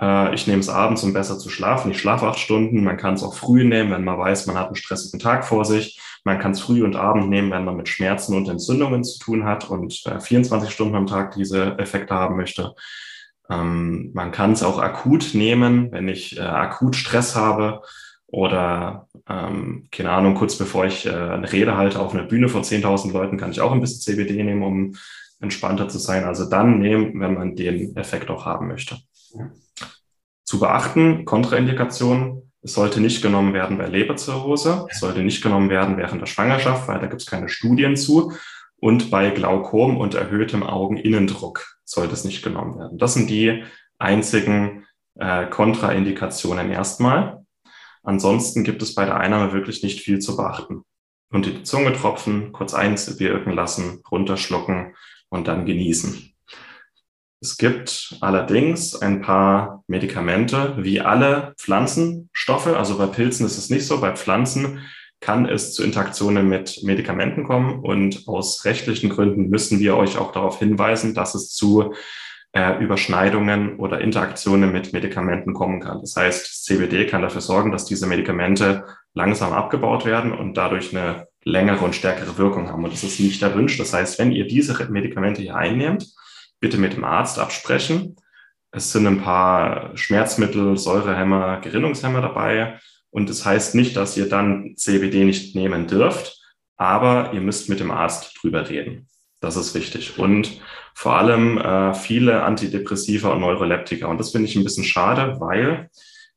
Äh, 0.00 0.34
ich 0.34 0.46
nehme 0.46 0.60
es 0.60 0.68
abends, 0.68 1.02
um 1.02 1.12
besser 1.12 1.38
zu 1.38 1.48
schlafen. 1.48 1.90
Ich 1.92 1.98
schlafe 1.98 2.26
acht 2.26 2.38
Stunden. 2.38 2.84
Man 2.84 2.96
kann 2.96 3.14
es 3.14 3.22
auch 3.22 3.34
früh 3.34 3.64
nehmen, 3.64 3.92
wenn 3.92 4.04
man 4.04 4.18
weiß, 4.18 4.46
man 4.46 4.58
hat 4.58 4.66
einen 4.66 4.76
stressigen 4.76 5.20
Tag 5.20 5.44
vor 5.44 5.64
sich. 5.64 6.00
Man 6.24 6.38
kann 6.38 6.52
es 6.52 6.60
früh 6.60 6.84
und 6.84 6.96
abend 6.96 7.30
nehmen, 7.30 7.50
wenn 7.52 7.64
man 7.64 7.76
mit 7.76 7.88
Schmerzen 7.88 8.36
und 8.36 8.48
Entzündungen 8.48 9.04
zu 9.04 9.18
tun 9.18 9.44
hat 9.44 9.70
und 9.70 10.02
äh, 10.06 10.20
24 10.20 10.70
Stunden 10.70 10.96
am 10.96 11.06
Tag 11.06 11.34
diese 11.34 11.78
Effekte 11.78 12.14
haben 12.14 12.36
möchte. 12.36 12.74
Ähm, 13.48 14.10
man 14.14 14.32
kann 14.32 14.52
es 14.52 14.62
auch 14.62 14.78
akut 14.78 15.30
nehmen, 15.32 15.90
wenn 15.92 16.08
ich 16.08 16.36
äh, 16.36 16.42
akut 16.42 16.96
Stress 16.96 17.34
habe 17.36 17.82
oder 18.32 19.08
ähm, 19.28 19.88
keine 19.90 20.10
Ahnung, 20.10 20.34
kurz 20.34 20.56
bevor 20.56 20.86
ich 20.86 21.06
äh, 21.06 21.10
eine 21.10 21.50
Rede 21.50 21.76
halte 21.76 22.00
auf 22.00 22.14
einer 22.14 22.24
Bühne 22.24 22.48
vor 22.48 22.62
10.000 22.62 23.12
Leuten, 23.12 23.36
kann 23.36 23.50
ich 23.50 23.60
auch 23.60 23.72
ein 23.72 23.80
bisschen 23.80 24.00
CBD 24.00 24.42
nehmen, 24.42 24.62
um 24.62 24.94
entspannter 25.40 25.88
zu 25.88 25.98
sein. 25.98 26.24
Also 26.24 26.48
dann 26.48 26.78
nehmen, 26.78 27.18
wenn 27.20 27.34
man 27.34 27.56
den 27.56 27.96
Effekt 27.96 28.30
auch 28.30 28.46
haben 28.46 28.68
möchte. 28.68 28.98
Ja. 29.34 29.50
Zu 30.44 30.60
beachten, 30.60 31.24
Kontraindikationen, 31.24 32.52
es 32.62 32.74
sollte 32.74 33.00
nicht 33.00 33.22
genommen 33.22 33.54
werden 33.54 33.78
bei 33.78 33.86
Leberzirrhose, 33.86 34.86
es 34.90 35.00
sollte 35.00 35.22
nicht 35.22 35.42
genommen 35.42 35.70
werden 35.70 35.96
während 35.96 36.20
der 36.20 36.26
Schwangerschaft, 36.26 36.88
weil 36.88 37.00
da 37.00 37.06
gibt 37.06 37.22
es 37.22 37.26
keine 37.26 37.48
Studien 37.48 37.96
zu. 37.96 38.32
Und 38.76 39.10
bei 39.10 39.30
Glaukom 39.30 39.96
und 39.96 40.14
erhöhtem 40.14 40.62
Augeninnendruck 40.62 41.78
sollte 41.84 42.14
es 42.14 42.24
nicht 42.24 42.42
genommen 42.42 42.78
werden. 42.78 42.98
Das 42.98 43.14
sind 43.14 43.30
die 43.30 43.62
einzigen 43.98 44.86
äh, 45.18 45.46
Kontraindikationen 45.46 46.70
erstmal. 46.70 47.44
Ansonsten 48.02 48.64
gibt 48.64 48.82
es 48.82 48.94
bei 48.94 49.04
der 49.04 49.18
Einnahme 49.18 49.52
wirklich 49.52 49.82
nicht 49.82 50.00
viel 50.00 50.18
zu 50.18 50.36
beachten. 50.36 50.82
Und 51.32 51.46
die 51.46 51.62
Zunge 51.62 51.92
tropfen, 51.92 52.52
kurz 52.52 52.74
einwirken 52.74 53.52
lassen, 53.52 54.02
runterschlucken 54.10 54.94
und 55.28 55.46
dann 55.46 55.64
genießen. 55.64 56.34
Es 57.42 57.56
gibt 57.56 58.16
allerdings 58.20 58.94
ein 59.00 59.22
paar 59.22 59.82
Medikamente, 59.86 60.74
wie 60.78 61.00
alle 61.00 61.54
Pflanzenstoffe. 61.56 62.66
Also 62.66 62.98
bei 62.98 63.06
Pilzen 63.06 63.46
ist 63.46 63.56
es 63.56 63.70
nicht 63.70 63.86
so. 63.86 64.00
Bei 64.00 64.14
Pflanzen 64.14 64.80
kann 65.20 65.46
es 65.46 65.72
zu 65.74 65.82
Interaktionen 65.82 66.48
mit 66.48 66.82
Medikamenten 66.82 67.44
kommen. 67.44 67.80
Und 67.80 68.28
aus 68.28 68.64
rechtlichen 68.66 69.08
Gründen 69.08 69.48
müssen 69.48 69.78
wir 69.78 69.96
euch 69.96 70.18
auch 70.18 70.32
darauf 70.32 70.58
hinweisen, 70.58 71.14
dass 71.14 71.34
es 71.34 71.54
zu 71.54 71.94
äh, 72.52 72.82
Überschneidungen 72.82 73.76
oder 73.76 74.00
Interaktionen 74.00 74.72
mit 74.72 74.92
Medikamenten 74.92 75.54
kommen 75.54 75.80
kann. 75.80 76.00
Das 76.00 76.16
heißt, 76.16 76.64
CBD 76.64 77.06
kann 77.06 77.22
dafür 77.22 77.40
sorgen, 77.40 77.70
dass 77.70 77.84
diese 77.84 78.06
Medikamente 78.06 78.84
langsam 79.14 79.52
abgebaut 79.52 80.04
werden 80.04 80.32
und 80.32 80.54
dadurch 80.54 80.94
eine 80.94 81.28
längere 81.44 81.84
und 81.84 81.94
stärkere 81.94 82.38
Wirkung 82.38 82.68
haben. 82.68 82.84
Und 82.84 82.92
das 82.92 83.04
ist 83.04 83.20
nicht 83.20 83.42
erwünscht. 83.42 83.78
Das 83.80 83.92
heißt, 83.92 84.18
wenn 84.18 84.32
ihr 84.32 84.46
diese 84.46 84.90
Medikamente 84.90 85.42
hier 85.42 85.56
einnehmt, 85.56 86.06
bitte 86.58 86.76
mit 86.76 86.94
dem 86.94 87.04
Arzt 87.04 87.38
absprechen. 87.38 88.16
Es 88.72 88.92
sind 88.92 89.06
ein 89.06 89.20
paar 89.20 89.96
Schmerzmittel, 89.96 90.76
Säurehämmer, 90.76 91.60
Gerinnungshemmer 91.60 92.20
dabei. 92.20 92.78
Und 93.10 93.28
das 93.28 93.44
heißt 93.44 93.74
nicht, 93.74 93.96
dass 93.96 94.16
ihr 94.16 94.28
dann 94.28 94.74
CBD 94.76 95.24
nicht 95.24 95.56
nehmen 95.56 95.86
dürft, 95.86 96.38
aber 96.76 97.32
ihr 97.32 97.40
müsst 97.40 97.68
mit 97.68 97.80
dem 97.80 97.90
Arzt 97.90 98.38
drüber 98.40 98.68
reden. 98.68 99.08
Das 99.40 99.56
ist 99.56 99.74
wichtig. 99.74 100.18
Und 100.18 100.60
vor 100.94 101.16
allem 101.16 101.58
äh, 101.58 101.94
viele 101.94 102.42
Antidepressiva 102.42 103.30
und 103.30 103.40
Neuroleptika. 103.40 104.06
Und 104.06 104.18
das 104.18 104.30
finde 104.30 104.48
ich 104.48 104.56
ein 104.56 104.64
bisschen 104.64 104.84
schade, 104.84 105.40
weil 105.40 105.90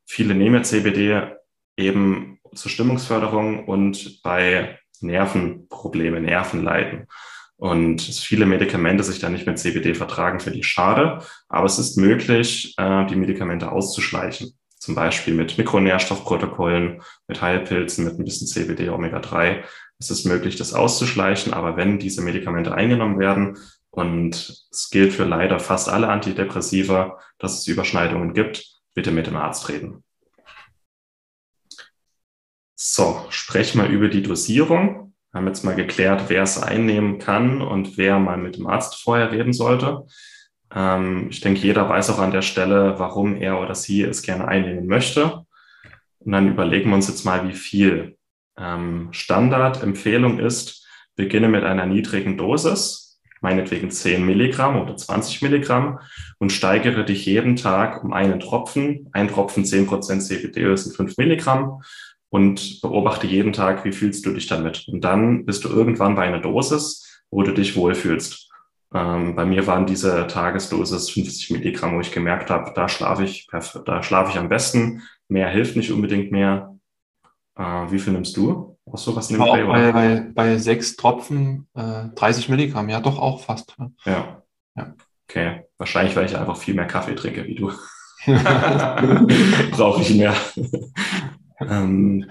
viele 0.06 0.34
nehmen 0.34 0.64
CBD 0.64 1.36
eben 1.76 2.38
zur 2.54 2.70
Stimmungsförderung 2.70 3.66
und 3.66 4.22
bei 4.22 4.78
Nervenprobleme, 5.00 6.20
Nervenleiden. 6.20 7.06
Und 7.56 8.00
viele 8.02 8.46
Medikamente 8.46 9.04
sich 9.04 9.20
dann 9.20 9.32
nicht 9.32 9.46
mit 9.46 9.58
CBD 9.58 9.94
vertragen, 9.94 10.40
finde 10.40 10.58
ich 10.58 10.66
schade. 10.66 11.20
Aber 11.48 11.66
es 11.66 11.78
ist 11.78 11.96
möglich, 11.96 12.74
äh, 12.78 13.06
die 13.06 13.16
Medikamente 13.16 13.70
auszuschleichen. 13.70 14.56
Zum 14.78 14.94
Beispiel 14.94 15.34
mit 15.34 15.56
Mikronährstoffprotokollen, 15.56 17.00
mit 17.26 17.40
Heilpilzen, 17.40 18.04
mit 18.04 18.18
ein 18.18 18.24
bisschen 18.24 18.46
CBD, 18.46 18.90
Omega-3. 18.90 19.62
Es 19.98 20.10
ist 20.10 20.26
möglich, 20.26 20.56
das 20.56 20.74
auszuschleichen. 20.74 21.54
Aber 21.54 21.76
wenn 21.76 21.98
diese 21.98 22.22
Medikamente 22.22 22.74
eingenommen 22.74 23.18
werden, 23.18 23.58
und 23.94 24.66
es 24.72 24.90
gilt 24.90 25.12
für 25.12 25.24
leider 25.24 25.60
fast 25.60 25.88
alle 25.88 26.08
Antidepressiva, 26.08 27.18
dass 27.38 27.60
es 27.60 27.68
Überschneidungen 27.68 28.34
gibt, 28.34 28.66
bitte 28.92 29.12
mit 29.12 29.28
dem 29.28 29.36
Arzt 29.36 29.68
reden. 29.68 30.02
So, 32.74 33.24
sprechen 33.30 33.80
wir 33.80 33.88
über 33.88 34.08
die 34.08 34.22
Dosierung. 34.22 35.14
Wir 35.30 35.38
haben 35.38 35.46
jetzt 35.46 35.64
mal 35.64 35.76
geklärt, 35.76 36.24
wer 36.28 36.42
es 36.42 36.60
einnehmen 36.60 37.18
kann 37.18 37.62
und 37.62 37.96
wer 37.96 38.18
mal 38.18 38.36
mit 38.36 38.56
dem 38.56 38.66
Arzt 38.66 38.96
vorher 39.00 39.30
reden 39.30 39.52
sollte. 39.52 40.06
Ähm, 40.74 41.28
ich 41.30 41.40
denke, 41.40 41.60
jeder 41.60 41.88
weiß 41.88 42.10
auch 42.10 42.18
an 42.18 42.32
der 42.32 42.42
Stelle, 42.42 42.98
warum 42.98 43.36
er 43.36 43.60
oder 43.60 43.76
sie 43.76 44.02
es 44.02 44.22
gerne 44.22 44.48
einnehmen 44.48 44.86
möchte. 44.86 45.46
Und 46.18 46.32
dann 46.32 46.48
überlegen 46.48 46.90
wir 46.90 46.96
uns 46.96 47.08
jetzt 47.08 47.24
mal, 47.24 47.48
wie 47.48 47.54
viel. 47.54 48.16
Ähm, 48.58 49.08
Standardempfehlung 49.12 50.38
ist, 50.38 50.86
beginne 51.16 51.48
mit 51.48 51.64
einer 51.64 51.86
niedrigen 51.86 52.36
Dosis, 52.36 53.20
meinetwegen 53.40 53.90
10 53.90 54.24
Milligramm 54.24 54.80
oder 54.80 54.96
20 54.96 55.42
Milligramm 55.42 56.00
und 56.38 56.50
steigere 56.50 57.04
dich 57.04 57.26
jeden 57.26 57.56
Tag 57.56 58.02
um 58.02 58.12
einen 58.12 58.40
Tropfen. 58.40 59.08
Ein 59.12 59.28
Tropfen 59.28 59.64
10 59.64 59.86
Prozent 59.86 60.22
CBD 60.22 60.74
sind 60.76 60.96
5 60.96 61.16
Milligramm 61.18 61.82
und 62.30 62.80
beobachte 62.80 63.26
jeden 63.26 63.52
Tag, 63.52 63.84
wie 63.84 63.92
fühlst 63.92 64.26
du 64.26 64.32
dich 64.32 64.46
damit. 64.46 64.88
Und 64.88 65.02
dann 65.04 65.44
bist 65.44 65.64
du 65.64 65.68
irgendwann 65.68 66.16
bei 66.16 66.22
einer 66.22 66.40
Dosis, 66.40 67.22
wo 67.30 67.42
du 67.42 67.52
dich 67.52 67.76
wohlfühlst. 67.76 68.50
Ähm, 68.94 69.34
bei 69.34 69.44
mir 69.44 69.66
waren 69.66 69.86
diese 69.86 70.26
Tagesdosis 70.26 71.10
50 71.10 71.50
Milligramm, 71.50 71.96
wo 71.96 72.00
ich 72.00 72.12
gemerkt 72.12 72.50
habe, 72.50 72.72
da 72.74 72.88
schlafe 72.88 73.24
ich, 73.24 73.48
da 73.84 74.02
schlafe 74.02 74.30
ich 74.30 74.38
am 74.38 74.48
besten. 74.48 75.02
Mehr 75.28 75.48
hilft 75.48 75.76
nicht 75.76 75.92
unbedingt 75.92 76.32
mehr. 76.32 76.73
Äh, 77.56 77.62
wie 77.90 77.98
viel 77.98 78.12
nimmst 78.12 78.36
du? 78.36 78.76
Auch 78.86 78.98
sowas 78.98 79.30
nimmt 79.30 79.44
bei, 79.44 79.64
bei, 79.64 79.92
bei, 79.92 80.30
bei 80.34 80.58
sechs 80.58 80.96
Tropfen 80.96 81.66
äh, 81.74 82.08
30 82.14 82.48
Milligramm, 82.48 82.88
ja 82.88 83.00
doch 83.00 83.18
auch 83.18 83.40
fast. 83.40 83.76
Ja. 84.04 84.42
ja. 84.76 84.94
Okay, 85.28 85.64
wahrscheinlich, 85.78 86.14
weil 86.16 86.26
ich 86.26 86.36
einfach 86.36 86.56
viel 86.56 86.74
mehr 86.74 86.86
Kaffee 86.86 87.14
trinke 87.14 87.44
wie 87.44 87.54
du. 87.54 87.72
Brauche 89.72 90.02
ich 90.02 90.14
mehr. 90.14 90.34
Ähm, 91.60 92.30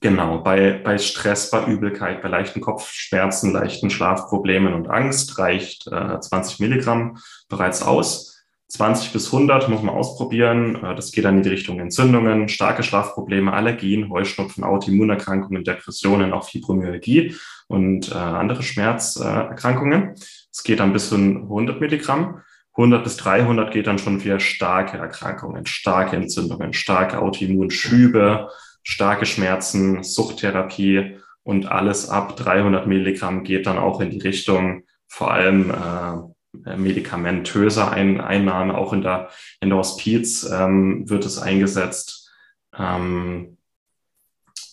genau, 0.00 0.38
bei, 0.38 0.80
bei 0.82 0.98
Stress, 0.98 1.50
bei 1.50 1.64
Übelkeit, 1.66 2.22
bei 2.22 2.28
leichten 2.28 2.60
Kopfschmerzen, 2.60 3.52
leichten 3.52 3.90
Schlafproblemen 3.90 4.74
und 4.74 4.88
Angst 4.88 5.38
reicht 5.38 5.86
äh, 5.88 6.20
20 6.20 6.60
Milligramm 6.60 7.18
bereits 7.48 7.82
aus. 7.82 8.35
20 8.68 9.12
bis 9.12 9.32
100 9.32 9.68
muss 9.68 9.82
man 9.82 9.94
ausprobieren. 9.94 10.76
Äh, 10.82 10.94
das 10.94 11.12
geht 11.12 11.24
dann 11.24 11.38
in 11.38 11.42
die 11.42 11.50
Richtung 11.50 11.78
Entzündungen, 11.78 12.48
starke 12.48 12.82
Schlafprobleme, 12.82 13.52
Allergien, 13.52 14.10
Heuschnupfen, 14.10 14.64
Autoimmunerkrankungen, 14.64 15.64
Depressionen, 15.64 16.32
auch 16.32 16.48
Fibromyalgie 16.48 17.34
und 17.68 18.10
äh, 18.10 18.14
andere 18.14 18.62
Schmerzerkrankungen. 18.62 20.14
Es 20.52 20.62
geht 20.64 20.80
dann 20.80 20.92
bis 20.92 21.08
zu 21.08 21.16
100 21.16 21.80
Milligramm. 21.80 22.42
100 22.72 23.04
bis 23.04 23.16
300 23.16 23.72
geht 23.72 23.86
dann 23.86 23.98
schon 23.98 24.20
für 24.20 24.38
starke 24.38 24.98
Erkrankungen, 24.98 25.64
starke 25.64 26.16
Entzündungen, 26.16 26.74
starke 26.74 27.20
Autoimmunschübe, 27.20 28.50
starke 28.82 29.24
Schmerzen, 29.24 30.02
Suchttherapie 30.02 31.16
und 31.42 31.66
alles 31.70 32.10
ab 32.10 32.36
300 32.36 32.86
Milligramm 32.86 33.44
geht 33.44 33.66
dann 33.66 33.78
auch 33.78 34.00
in 34.00 34.10
die 34.10 34.20
Richtung 34.20 34.82
vor 35.08 35.32
allem 35.32 35.70
äh, 35.70 36.35
medikamentöser 36.76 37.90
Ein 37.90 38.20
Einnahme. 38.20 38.76
Auch 38.76 38.92
in 38.92 39.02
der, 39.02 39.28
in 39.60 39.70
der 39.70 39.78
Hospiz 39.78 40.48
ähm, 40.50 41.08
wird 41.08 41.24
es 41.24 41.38
eingesetzt 41.38 42.32
ähm, 42.76 43.56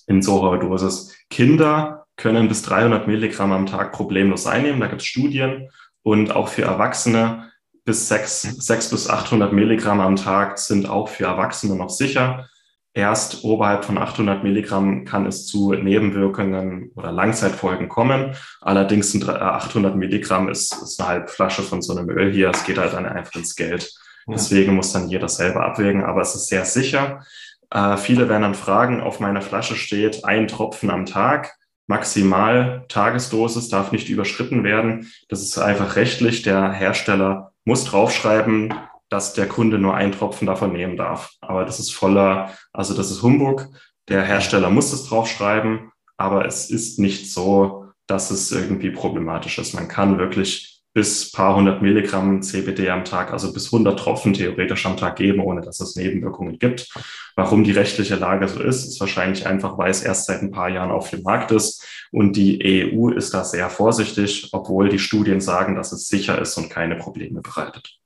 in 0.07 0.21
so 0.21 0.41
hoher 0.41 0.59
Dosis. 0.59 1.15
Kinder 1.29 2.05
können 2.15 2.47
bis 2.47 2.61
300 2.63 3.07
Milligramm 3.07 3.51
am 3.51 3.65
Tag 3.65 3.91
problemlos 3.91 4.45
einnehmen. 4.47 4.79
Da 4.79 4.87
gibt 4.87 5.01
es 5.01 5.07
Studien. 5.07 5.69
Und 6.03 6.35
auch 6.35 6.49
für 6.49 6.63
Erwachsene 6.63 7.51
bis 7.85 8.07
6, 8.07 8.41
6 8.41 8.89
bis 8.89 9.09
800 9.09 9.51
Milligramm 9.53 9.99
am 9.99 10.15
Tag 10.15 10.59
sind 10.59 10.89
auch 10.89 11.09
für 11.09 11.25
Erwachsene 11.25 11.75
noch 11.75 11.89
sicher. 11.89 12.49
Erst 12.95 13.43
oberhalb 13.43 13.85
von 13.85 13.97
800 13.97 14.43
Milligramm 14.43 15.03
kann 15.03 15.25
es 15.25 15.47
zu 15.47 15.73
Nebenwirkungen 15.73 16.91
oder 16.95 17.11
Langzeitfolgen 17.11 17.89
kommen. 17.89 18.35
Allerdings 18.61 19.11
sind 19.11 19.27
800 19.27 19.95
Milligramm 19.95 20.47
ist, 20.47 20.73
ist 20.81 20.99
eine 20.99 21.09
halbe 21.09 21.27
Flasche 21.27 21.63
von 21.63 21.81
so 21.81 21.95
einem 21.95 22.09
Öl 22.09 22.31
hier. 22.31 22.49
Es 22.49 22.63
geht 22.65 22.77
halt 22.77 22.93
dann 22.93 23.05
einfach 23.05 23.35
ins 23.35 23.55
Geld. 23.55 23.91
Deswegen 24.27 24.75
muss 24.75 24.93
dann 24.93 25.09
jeder 25.09 25.27
selber 25.27 25.65
abwägen, 25.65 26.03
aber 26.03 26.21
es 26.21 26.35
ist 26.35 26.47
sehr 26.47 26.65
sicher. 26.65 27.25
Äh, 27.71 27.97
viele 27.97 28.29
werden 28.29 28.43
dann 28.43 28.55
fragen, 28.55 29.01
auf 29.01 29.19
meiner 29.19 29.41
Flasche 29.41 29.75
steht 29.75 30.23
ein 30.23 30.47
Tropfen 30.47 30.89
am 30.89 31.05
Tag 31.05 31.57
maximal 31.87 32.85
Tagesdosis 32.87 33.69
darf 33.69 33.91
nicht 33.91 34.09
überschritten 34.09 34.63
werden. 34.63 35.11
Das 35.29 35.41
ist 35.41 35.57
einfach 35.57 35.95
rechtlich. 35.95 36.41
Der 36.43 36.71
Hersteller 36.71 37.51
muss 37.65 37.85
draufschreiben, 37.85 38.73
dass 39.13 39.33
der 39.33 39.47
Kunde 39.47 39.77
nur 39.77 39.93
einen 39.93 40.11
Tropfen 40.11 40.47
davon 40.47 40.73
nehmen 40.73 40.97
darf. 40.97 41.33
Aber 41.39 41.65
das 41.65 41.79
ist 41.79 41.93
voller, 41.93 42.51
also 42.73 42.95
das 42.95 43.11
ist 43.11 43.21
Humbug. 43.21 43.67
Der 44.09 44.23
Hersteller 44.23 44.71
muss 44.71 44.89
das 44.89 45.05
draufschreiben, 45.05 45.91
aber 46.17 46.47
es 46.47 46.71
ist 46.71 46.97
nicht 46.97 47.31
so, 47.31 47.85
dass 48.07 48.31
es 48.31 48.51
irgendwie 48.51 48.89
problematisch 48.89 49.59
ist. 49.59 49.75
Man 49.75 49.87
kann 49.87 50.17
wirklich 50.17 50.81
bis 50.95 51.31
paar 51.31 51.55
hundert 51.55 51.83
Milligramm 51.83 52.41
CBD 52.41 52.89
am 52.89 53.05
Tag, 53.05 53.31
also 53.31 53.53
bis 53.53 53.71
100 53.71 53.99
Tropfen 53.99 54.33
theoretisch 54.33 54.83
am 54.87 54.97
Tag 54.97 55.15
geben, 55.17 55.41
ohne 55.41 55.61
dass 55.61 55.79
es 55.79 55.95
Nebenwirkungen 55.95 56.57
gibt. 56.57 56.91
Warum 57.35 57.63
die 57.63 57.71
rechtliche 57.71 58.15
Lage 58.15 58.47
so 58.47 58.63
ist, 58.63 58.83
ist 58.83 58.99
wahrscheinlich 58.99 59.45
einfach, 59.45 59.77
weil 59.77 59.91
es 59.91 60.01
erst 60.01 60.25
seit 60.25 60.41
ein 60.41 60.51
paar 60.51 60.69
Jahren 60.69 60.91
auf 60.91 61.11
dem 61.11 61.21
Markt 61.21 61.51
ist 61.51 61.85
und 62.11 62.35
die 62.35 62.91
EU 62.91 63.09
ist 63.09 63.31
da 63.35 63.43
sehr 63.43 63.69
vorsichtig, 63.69 64.49
obwohl 64.53 64.89
die 64.89 64.99
Studien 64.99 65.39
sagen, 65.39 65.75
dass 65.75 65.91
es 65.91 66.07
sicher 66.07 66.41
ist 66.41 66.57
und 66.57 66.71
keine 66.71 66.95
Probleme 66.95 67.41
bereitet. 67.41 67.99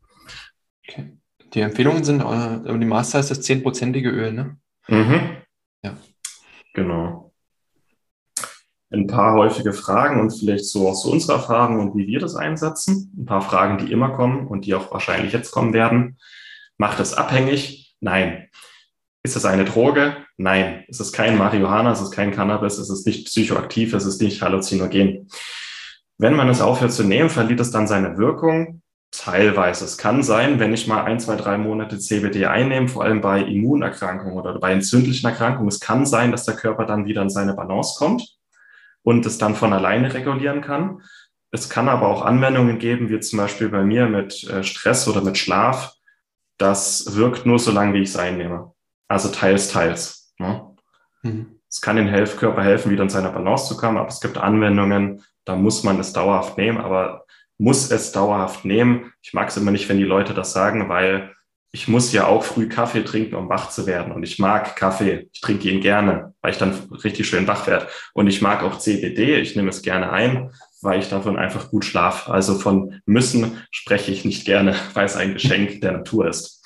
Okay. 0.88 1.18
Die 1.54 1.62
Empfehlungen 1.62 2.04
sind, 2.04 2.22
äh, 2.22 2.80
die 2.80 2.86
Master 2.86 3.20
ist 3.20 3.32
das 3.32 3.42
zehnprozentige 3.42 4.10
Öl, 4.10 4.34
ne? 4.34 4.58
Mhm. 4.88 5.38
Ja. 5.84 5.98
Genau. 6.74 7.34
Ein 8.90 9.08
paar 9.08 9.34
häufige 9.34 9.74
Fragen 9.74 10.22
und 10.22 10.32
vielleicht 10.32 10.66
so 10.66 10.88
aus 10.88 11.04
so 11.04 11.12
unserer 11.12 11.38
Erfahrung 11.38 11.80
und 11.80 11.98
wie 11.98 12.08
wir 12.08 12.20
das 12.20 12.36
einsetzen. 12.36 13.14
Ein 13.18 13.26
paar 13.26 13.42
Fragen, 13.42 13.86
die 13.86 13.92
immer 13.92 14.12
kommen 14.12 14.48
und 14.48 14.66
die 14.66 14.76
auch 14.76 14.92
wahrscheinlich 14.92 15.34
jetzt 15.34 15.52
kommen 15.52 15.74
werden. 15.74 16.18
Macht 16.78 17.00
es 17.00 17.14
abhängig? 17.14 17.96
Nein. 18.00 18.48
Ist 19.24 19.36
es 19.36 19.44
eine 19.44 19.66
Droge? 19.66 20.16
Nein. 20.38 20.86
Es 20.88 21.02
ist 21.02 21.12
kein 21.12 21.38
Marihuana, 21.38 21.92
es 21.92 22.02
ist 22.02 22.12
kein 22.12 22.32
Cannabis, 22.32 22.78
es 22.78 22.90
ist 22.90 23.06
nicht 23.06 23.26
psychoaktiv, 23.26 23.94
es 23.94 24.06
ist 24.06 24.22
nicht 24.22 24.42
halluzinogen. 24.42 25.28
Wenn 26.18 26.36
man 26.36 26.48
es 26.48 26.62
aufhört 26.62 26.94
zu 26.94 27.04
nehmen, 27.04 27.30
verliert 27.30 27.60
es 27.60 27.72
dann 27.72 27.88
seine 27.88 28.18
Wirkung. 28.18 28.82
Teilweise. 29.12 29.86
Es 29.86 29.98
kann 29.98 30.22
sein, 30.22 30.60
wenn 30.60 30.74
ich 30.74 30.88
mal 30.88 31.04
ein, 31.04 31.20
zwei, 31.20 31.38
drei 31.38 31.58
Monate 31.58 31.98
CBD 31.98 32.46
einnehme, 32.46 32.88
vor 32.88 33.04
allem 33.04 33.22
bei 33.22 33.42
Immunerkrankungen 33.42 34.38
oder 34.38 34.60
bei 34.60 34.74
entzündlichen 34.74 35.30
Erkrankungen, 35.30 35.70
es 35.70 35.80
kann 35.80 36.06
sein, 36.06 36.32
dass 36.32 36.44
der 36.44 36.56
Körper 36.56 36.86
dann 36.86 37.06
wieder 37.06 37.22
in 37.22 37.30
seine 37.30 37.54
Balance 37.54 37.96
kommt 37.98 38.38
und 39.04 39.26
es 39.26 39.38
dann 39.38 39.56
von 39.56 39.72
alleine 39.72 40.14
regulieren 40.14 40.62
kann. 40.62 41.02
Es 41.52 41.70
kann 41.70 41.88
aber 41.88 42.10
auch 42.10 42.24
Anwendungen 42.24 42.80
geben, 42.80 43.10
wie 43.10 43.20
zum 43.22 43.38
Beispiel 43.38 43.70
bei 43.70 43.84
mir 43.84 44.08
mit 44.08 44.44
äh, 44.44 44.64
Stress 44.64 45.08
oder 45.08 45.22
mit 45.22 45.38
Schlaf. 45.38 45.94
Das 46.58 47.16
wirkt 47.16 47.46
nur 47.46 47.60
so 47.60 47.72
lange, 47.72 47.94
wie 47.94 48.02
ich 48.02 48.10
es 48.10 48.18
einnehme. 48.18 48.74
Also 49.08 49.30
teils, 49.30 49.70
teils. 49.72 50.34
Ne? 50.38 50.76
Mhm. 51.22 51.60
Es 51.70 51.82
kann 51.82 51.96
den 51.96 52.12
Körper 52.26 52.64
helfen, 52.64 52.92
wieder 52.92 53.04
in 53.04 53.10
seine 53.10 53.30
Balance 53.30 53.68
zu 53.68 53.78
kommen, 53.78 53.98
aber 53.98 54.10
es 54.10 54.20
gibt 54.20 54.38
Anwendungen, 54.38 55.24
da 55.46 55.56
muss 55.56 55.84
man 55.84 56.00
es 56.00 56.14
dauerhaft 56.14 56.58
nehmen, 56.58 56.78
aber 56.78 57.26
muss 57.58 57.92
es 57.92 58.12
dauerhaft 58.12 58.66
nehmen. 58.66 59.12
Ich 59.22 59.34
mag 59.34 59.50
es 59.50 59.58
immer 59.58 59.72
nicht, 59.72 59.90
wenn 59.90 59.98
die 59.98 60.04
Leute 60.04 60.34
das 60.34 60.54
sagen, 60.54 60.90
weil 60.90 61.34
ich 61.72 61.88
muss 61.88 62.14
ja 62.14 62.26
auch 62.26 62.44
früh 62.44 62.70
Kaffee 62.70 63.04
trinken, 63.04 63.36
um 63.36 63.50
wach 63.50 63.70
zu 63.70 63.86
werden. 63.86 64.14
Und 64.14 64.24
ich 64.24 64.40
mag 64.40 64.76
Kaffee. 64.76 65.28
Ich 65.32 65.42
trinke 65.42 65.70
ihn 65.70 65.82
gerne, 65.82 66.34
weil 66.42 66.52
ich 66.52 66.58
dann 66.58 66.74
richtig 67.04 67.28
schön 67.28 67.48
wach 67.48 67.68
werde. 67.68 67.88
Und 68.14 68.28
ich 68.28 68.42
mag 68.42 68.64
auch 68.64 68.80
CBD. 68.80 69.40
Ich 69.40 69.56
nehme 69.56 69.70
es 69.70 69.82
gerne 69.82 70.12
ein, 70.12 70.52
weil 70.82 71.00
ich 71.00 71.10
davon 71.10 71.38
einfach 71.38 71.70
gut 71.70 71.84
schlafe. 71.84 72.32
Also 72.32 72.58
von 72.58 73.02
müssen 73.06 73.62
spreche 73.72 74.12
ich 74.12 74.24
nicht 74.24 74.46
gerne, 74.46 74.76
weil 74.94 75.06
es 75.06 75.16
ein 75.16 75.34
Geschenk 75.34 75.82
der 75.82 75.92
Natur 75.92 76.28
ist. 76.28 76.66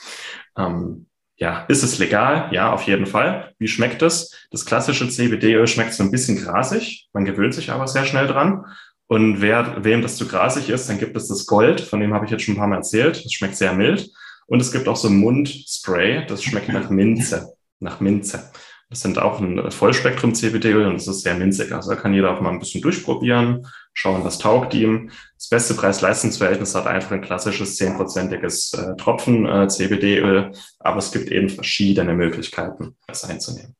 Ähm, 0.58 1.08
ja, 1.38 1.66
ist 1.68 1.82
es 1.82 1.98
legal? 1.98 2.50
Ja, 2.54 2.72
auf 2.72 2.84
jeden 2.84 3.08
Fall. 3.08 3.56
Wie 3.58 3.68
schmeckt 3.68 4.04
es? 4.04 4.48
Das 4.52 4.64
klassische 4.64 5.10
CBD-Öl 5.10 5.66
schmeckt 5.66 5.94
so 5.94 6.04
ein 6.04 6.12
bisschen 6.12 6.38
grasig. 6.38 7.10
Man 7.14 7.26
gewöhnt 7.26 7.56
sich 7.56 7.72
aber 7.72 7.88
sehr 7.88 8.06
schnell 8.06 8.28
dran. 8.28 8.66
Und 9.12 9.42
wer, 9.42 9.84
wem 9.84 10.02
das 10.02 10.16
zu 10.16 10.26
grasig 10.26 10.70
ist, 10.70 10.88
dann 10.88 10.98
gibt 10.98 11.18
es 11.18 11.28
das 11.28 11.46
Gold, 11.46 11.82
von 11.82 12.00
dem 12.00 12.14
habe 12.14 12.24
ich 12.24 12.32
jetzt 12.32 12.44
schon 12.44 12.54
ein 12.54 12.58
paar 12.58 12.68
Mal 12.68 12.78
erzählt. 12.78 13.26
Das 13.26 13.34
schmeckt 13.34 13.58
sehr 13.58 13.74
mild. 13.74 14.10
Und 14.48 14.62
es 14.62 14.72
gibt 14.72 14.88
auch 14.88 14.96
so 14.96 15.10
Mundspray, 15.10 16.26
das 16.28 16.42
schmeckt 16.42 16.70
nach 16.70 16.90
Minze. 16.90 17.54
Nach 17.82 18.00
Minze. 18.00 18.50
Das 18.90 19.02
sind 19.02 19.20
auch 19.20 19.42
ein 19.42 19.70
Vollspektrum 19.70 20.34
CBD-Öl 20.34 20.88
und 20.88 20.94
das 20.94 21.10
ist 21.10 21.24
sehr 21.24 21.36
minzig. 21.36 21.74
Also 21.74 21.90
da 21.90 21.98
kann 21.98 22.14
jeder 22.14 22.32
auch 22.32 22.40
mal 22.40 22.52
ein 22.52 22.60
bisschen 22.60 22.82
durchprobieren, 22.82 23.68
schauen, 23.94 24.24
was 24.24 24.38
taugt 24.38 24.74
ihm. 24.76 25.12
Das 25.38 25.50
beste 25.50 25.74
Preis-Leistungs-Verhältnis 25.74 26.74
hat 26.74 26.88
einfach 26.88 27.12
ein 27.12 27.22
klassisches 27.22 27.76
zehnprozentiges 27.76 28.72
äh, 28.76 28.96
Tropfen 28.96 29.46
äh, 29.46 30.52
aber 30.80 30.98
es 31.00 31.12
gibt 31.12 31.32
eben 31.32 31.50
verschiedene 31.50 32.14
Möglichkeiten, 32.14 32.96
das 33.08 33.26
einzunehmen. 33.26 33.76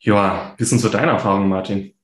Ja, 0.00 0.54
wie 0.56 0.64
sind 0.64 0.80
so 0.80 0.88
deine 0.88 1.12
Erfahrungen, 1.12 1.48
Martin? 1.48 1.94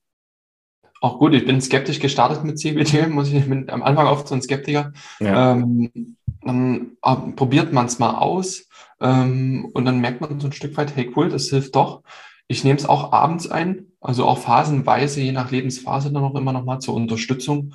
Auch 1.04 1.18
gut, 1.18 1.34
ich 1.34 1.44
bin 1.44 1.60
skeptisch 1.60 2.00
gestartet 2.00 2.44
mit 2.44 2.58
CBD, 2.58 3.06
muss 3.08 3.30
ich 3.30 3.46
bin 3.46 3.68
am 3.68 3.82
Anfang 3.82 4.06
oft 4.06 4.26
so 4.26 4.34
ein 4.34 4.40
Skeptiker. 4.40 4.92
Ja. 5.20 5.52
Ähm, 5.52 6.16
dann 6.40 6.92
äh, 7.02 7.16
probiert 7.36 7.74
man 7.74 7.86
es 7.86 7.98
mal 7.98 8.14
aus 8.14 8.68
ähm, 9.00 9.68
und 9.74 9.84
dann 9.84 10.00
merkt 10.00 10.22
man 10.22 10.40
so 10.40 10.48
ein 10.48 10.52
Stück 10.52 10.76
weit, 10.78 10.96
hey 10.96 11.12
cool, 11.14 11.28
das 11.28 11.50
hilft 11.50 11.76
doch. 11.76 12.02
Ich 12.48 12.64
nehme 12.64 12.78
es 12.78 12.86
auch 12.86 13.12
abends 13.12 13.50
ein, 13.50 13.92
also 14.00 14.24
auch 14.24 14.38
phasenweise, 14.38 15.20
je 15.20 15.32
nach 15.32 15.50
Lebensphase 15.50 16.10
dann 16.10 16.24
auch 16.24 16.36
immer 16.36 16.52
noch 16.54 16.64
mal 16.64 16.80
zur 16.80 16.94
Unterstützung. 16.94 17.74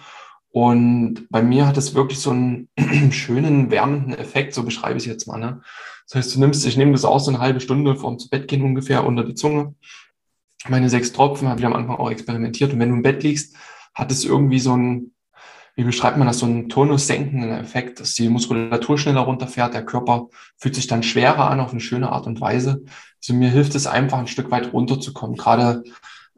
Und 0.52 1.28
bei 1.30 1.44
mir 1.44 1.68
hat 1.68 1.78
es 1.78 1.94
wirklich 1.94 2.20
so 2.20 2.32
einen 2.32 2.68
schönen, 3.12 3.70
wärmenden 3.70 4.16
Effekt, 4.16 4.56
so 4.56 4.64
beschreibe 4.64 4.98
ich 4.98 5.04
es 5.04 5.08
jetzt 5.08 5.28
mal. 5.28 5.40
Ne? 5.40 5.62
Das 6.08 6.16
heißt, 6.16 6.36
du 6.36 6.40
nimmst, 6.40 6.66
ich 6.66 6.78
nehme 6.78 6.94
das 6.94 7.06
auch 7.06 7.20
so 7.20 7.30
eine 7.30 7.40
halbe 7.40 7.60
Stunde 7.60 7.96
vorm 7.96 8.18
zu 8.18 8.30
Bett 8.30 8.48
gehen 8.48 8.64
ungefähr 8.64 9.06
unter 9.06 9.24
die 9.24 9.36
Zunge 9.36 9.76
meine 10.68 10.90
sechs 10.90 11.14
Tropfen, 11.14 11.48
habe 11.48 11.60
ich 11.60 11.66
am 11.66 11.74
Anfang 11.74 11.96
auch 11.96 12.12
experimentiert. 12.12 12.74
Und 12.74 12.80
wenn 12.80 12.90
du 12.90 12.96
im 12.96 13.04
Bett 13.04 13.24
liegst, 13.24 13.56
hat 13.94 14.12
es 14.12 14.26
irgendwie 14.26 14.60
so 14.60 14.76
ein, 14.76 15.14
wie 15.76 15.84
beschreibt 15.84 16.18
man 16.18 16.28
das, 16.28 16.40
so 16.40 16.46
einen 16.46 16.68
tonussenkenden 16.68 17.52
Effekt, 17.52 18.00
dass 18.00 18.14
die 18.14 18.28
Muskulatur 18.28 18.98
schneller 18.98 19.22
runterfährt, 19.22 19.74
der 19.74 19.86
Körper 19.86 20.28
fühlt 20.58 20.76
sich 20.76 20.88
dann 20.88 21.04
schwerer 21.04 21.50
an 21.50 21.62
auf 21.62 21.72
eine 21.72 21.80
schöne 21.80 22.12
Art 22.12 22.28
und 22.28 22.42
Weise. 22.42 22.84
Also 23.22 23.34
mir 23.34 23.50
hilft 23.50 23.76
es 23.76 23.88
einfach 23.88 24.20
ein 24.20 24.28
Stück 24.28 24.52
weit 24.52 24.74
runterzukommen. 24.74 25.38
Gerade 25.38 25.84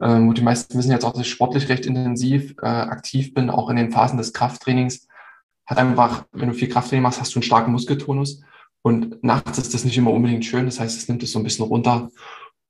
ähm, 0.00 0.34
die 0.34 0.42
meisten 0.42 0.76
wissen 0.78 0.90
jetzt 0.90 1.04
auch, 1.04 1.12
dass 1.12 1.22
ich 1.22 1.30
sportlich 1.30 1.68
recht 1.68 1.86
intensiv 1.86 2.54
äh, 2.62 2.66
aktiv 2.66 3.34
bin, 3.34 3.50
auch 3.50 3.70
in 3.70 3.76
den 3.76 3.90
Phasen 3.90 4.18
des 4.18 4.32
Krafttrainings. 4.32 5.08
Hat 5.66 5.78
einfach, 5.78 6.24
wenn 6.32 6.48
du 6.48 6.54
viel 6.54 6.68
Krafttraining 6.68 7.02
machst, 7.02 7.20
hast 7.20 7.34
du 7.34 7.38
einen 7.38 7.44
starken 7.44 7.72
Muskeltonus. 7.72 8.42
Und 8.82 9.22
nachts 9.22 9.58
ist 9.58 9.74
das 9.74 9.84
nicht 9.84 9.96
immer 9.96 10.10
unbedingt 10.10 10.44
schön. 10.44 10.66
Das 10.66 10.80
heißt, 10.80 10.98
es 10.98 11.08
nimmt 11.08 11.22
es 11.22 11.32
so 11.32 11.38
ein 11.38 11.44
bisschen 11.44 11.64
runter. 11.64 12.10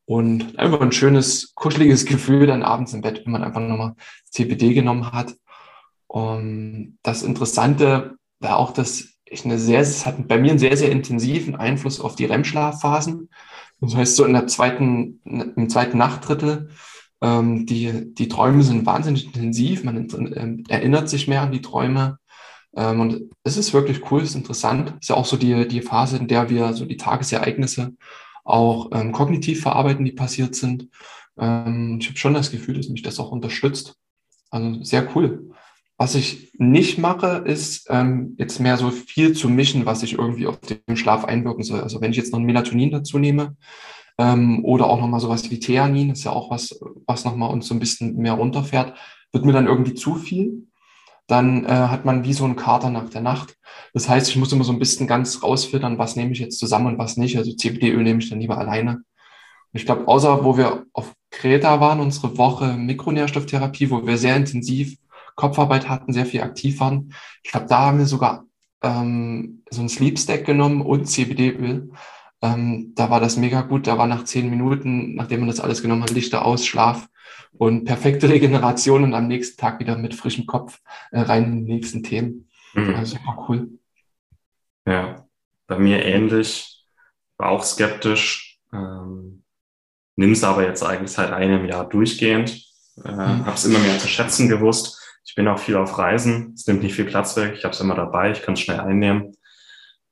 Und 0.05 0.59
einfach 0.59 0.81
ein 0.81 0.93
schönes, 0.93 1.55
kuscheliges 1.55 2.05
Gefühl 2.07 2.47
dann 2.47 2.63
abends 2.63 2.93
im 2.93 3.01
Bett, 3.01 3.23
wenn 3.25 3.33
man 3.33 3.45
einfach 3.45 3.61
nochmal 3.61 3.95
CBD 4.31 4.75
genommen 4.75 5.13
hat. 5.13 5.35
Und 6.07 6.99
das 7.03 7.23
Interessante 7.23 8.17
war 8.41 8.57
auch, 8.57 8.73
dass 8.73 9.09
ich 9.25 9.45
eine 9.45 9.59
sehr, 9.59 9.81
es 9.81 10.05
hat 10.05 10.29
bei 10.29 10.39
mir 10.39 10.51
einen 10.51 10.59
sehr, 10.59 10.77
sehr 10.77 10.91
intensiven 10.91 11.57
Einfluss 11.57 12.01
auf 12.01 12.17
die 12.17 12.27
REM-Schlafphasen. 12.27 13.31
Das 13.81 13.97
heißt, 13.97 14.17
so 14.17 14.25
in 14.25 14.35
der 14.35 14.47
zweiten, 14.47 15.21
im 15.25 15.69
zweiten 15.69 15.99
Nachtdrittel, 15.99 16.69
ähm, 17.23 17.67
die, 17.67 18.15
die 18.15 18.29
Träume 18.29 18.63
sind 18.63 18.85
wahnsinnig 18.85 19.27
intensiv, 19.27 19.85
man 19.85 20.09
äh, 20.09 20.73
erinnert 20.73 21.09
sich 21.09 21.29
mehr 21.29 21.43
an 21.43 21.53
die 21.53 21.63
Träume. 21.63 22.19
Ähm, 22.77 23.01
und 23.01 23.31
es 23.45 23.57
ist 23.57 23.73
wirklich 23.73 24.11
cool, 24.11 24.21
es 24.21 24.31
ist 24.31 24.37
interessant. 24.37 24.91
Es 24.91 25.05
ist 25.05 25.09
ja 25.09 25.17
auch 25.17 25.27
so 25.27 25.37
die, 25.37 25.67
die 25.67 25.83
Phase, 25.83 26.17
in 26.17 26.29
der 26.29 26.51
wir 26.51 26.75
so 26.75 26.85
die 26.85 26.97
Tagesereignisse 26.97 27.95
auch 28.45 28.91
ähm, 28.93 29.13
kognitiv 29.13 29.61
verarbeiten, 29.63 30.05
die 30.05 30.13
passiert 30.13 30.55
sind. 30.55 30.89
Ähm, 31.39 31.99
ich 32.01 32.09
habe 32.09 32.19
schon 32.19 32.35
das 32.35 32.51
Gefühl, 32.51 32.77
dass 32.77 32.89
mich 32.89 33.03
das 33.03 33.21
auch 33.21 33.31
unterstützt. 33.31 33.97
Also 34.51 34.83
sehr 34.83 35.09
cool. 35.15 35.51
Was 35.97 36.15
ich 36.15 36.53
nicht 36.59 36.99
mache, 36.99 37.45
ist 37.47 37.87
ähm, 37.89 38.35
jetzt 38.39 38.59
mehr 38.59 38.77
so 38.77 38.91
viel 38.91 39.35
zu 39.35 39.49
mischen, 39.49 39.87
was 39.87 40.03
ich 40.03 40.15
irgendwie 40.15 40.47
auf 40.47 40.59
den 40.61 40.97
Schlaf 40.97 41.25
einwirken 41.25 41.63
soll. 41.63 41.81
Also 41.81 42.01
wenn 42.01 42.11
ich 42.11 42.17
jetzt 42.17 42.33
noch 42.33 42.41
ein 42.41 42.45
Melatonin 42.45 42.91
dazu 42.91 43.19
nehme 43.19 43.57
ähm, 44.19 44.65
oder 44.65 44.87
auch 44.87 45.01
nochmal 45.01 45.21
sowas 45.21 45.51
wie 45.51 45.61
Theanin, 45.61 46.11
ist 46.11 46.25
ja 46.25 46.33
auch 46.33 46.51
was, 46.51 46.81
was 47.07 47.25
nochmal 47.25 47.51
uns 47.51 47.69
so 47.69 47.75
ein 47.75 47.81
bisschen 47.81 48.17
mehr 48.17 48.33
runterfährt, 48.33 48.99
wird 49.31 49.45
mir 49.45 49.53
dann 49.53 49.67
irgendwie 49.67 49.95
zu 49.95 50.17
viel 50.17 50.67
dann 51.27 51.65
äh, 51.65 51.69
hat 51.69 52.05
man 52.05 52.25
wie 52.25 52.33
so 52.33 52.45
einen 52.45 52.57
Kater 52.57 52.91
nach 52.91 53.09
der 53.09 53.21
Nacht. 53.21 53.57
Das 53.95 54.09
heißt, 54.09 54.29
ich 54.29 54.37
muss 54.37 54.53
immer 54.53 54.65
so 54.65 54.73
ein 54.73 54.79
bisschen 54.79 55.07
ganz 55.07 55.43
rausfiltern, 55.43 55.99
was 55.99 56.17
nehme 56.17 56.33
ich 56.33 56.39
jetzt 56.39 56.59
zusammen 56.59 56.87
und 56.87 56.99
was 56.99 57.17
nicht. 57.17 57.37
Also 57.37 57.53
CBD-Öl 57.55 58.03
nehme 58.03 58.21
ich 58.21 58.31
dann 58.31 58.41
lieber 58.41 58.59
alleine. 58.59 58.97
Und 59.73 59.81
ich 59.81 59.87
glaube, 59.87 60.09
außer 60.09 60.45
wo 60.45 60.57
wir 60.57 60.87
auf 60.93 61.13
Kreta 61.31 61.81
waren, 61.81 62.01
unsere 62.01 62.37
Woche 62.37 62.75
Mikronährstofftherapie, 62.75 63.91
wo 63.91 64.07
wir 64.07 64.19
sehr 64.19 64.37
intensiv 64.37 64.97
Kopfarbeit 65.35 65.89
hatten, 65.89 66.13
sehr 66.13 66.27
viel 66.27 66.43
aktiv 66.43 66.79
waren. 66.81 67.15
Ich 67.43 67.51
glaube, 67.51 67.67
da 67.67 67.87
haben 67.87 67.99
wir 67.99 68.07
sogar 68.07 68.45
ähm, 68.83 69.63
so 69.71 69.81
ein 69.81 69.89
Sleep 69.89 70.19
Stack 70.19 70.45
genommen 70.45 70.83
und 70.83 71.07
CBD-Öl. 71.07 71.91
Ähm, 72.43 72.93
da 72.97 73.09
war 73.09 73.21
das 73.21 73.37
mega 73.37 73.63
gut. 73.63 73.87
Da 73.87 73.97
war 73.99 74.09
nach 74.09 74.25
zehn 74.25 74.51
Minuten, 74.51 75.15
nachdem 75.15 75.41
man 75.41 75.49
das 75.49 75.61
alles 75.61 75.81
genommen 75.81 76.03
hat, 76.03 76.11
Lichter 76.11 76.45
aus, 76.45 76.67
Schlaf 76.67 77.09
und 77.53 77.85
perfekte 77.85 78.29
Regeneration 78.29 79.05
und 79.05 79.15
am 79.15 79.29
nächsten 79.29 79.61
Tag 79.61 79.79
wieder 79.79 79.97
mit 79.97 80.15
frischem 80.15 80.47
Kopf 80.47 80.81
äh, 81.13 81.21
rein 81.21 81.45
in 81.45 81.67
die 81.67 81.75
nächsten 81.75 82.03
Themen. 82.03 82.49
Mhm. 82.75 82.95
Also 82.97 83.17
super 83.17 83.47
cool. 83.49 83.69
Ja, 84.87 85.27
bei 85.69 85.79
mir 85.79 86.05
ähnlich, 86.05 86.85
war 87.37 87.51
auch 87.51 87.63
skeptisch, 87.63 88.61
ähm, 88.73 89.45
nimm 90.17 90.33
es 90.33 90.43
aber 90.43 90.67
jetzt 90.67 90.83
eigentlich 90.83 91.13
seit 91.13 91.33
einem 91.33 91.65
Jahr 91.67 91.89
durchgehend, 91.89 92.65
äh, 93.05 93.13
mhm. 93.13 93.47
habe 93.47 93.55
es 93.55 93.65
immer 93.65 93.79
mehr 93.79 93.99
zu 93.99 94.09
schätzen 94.09 94.49
gewusst. 94.49 94.99
Ich 95.25 95.37
bin 95.37 95.47
auch 95.47 95.59
viel 95.59 95.77
auf 95.77 95.99
Reisen, 95.99 96.53
es 96.57 96.67
nimmt 96.67 96.83
nicht 96.83 96.95
viel 96.95 97.05
Platz 97.05 97.37
weg, 97.37 97.55
ich 97.57 97.65
habe 97.65 97.73
es 97.73 97.81
immer 97.81 97.95
dabei, 97.95 98.33
ich 98.33 98.43
kann 98.43 98.55
es 98.55 98.61
schnell 98.61 98.81
einnehmen. 98.81 99.37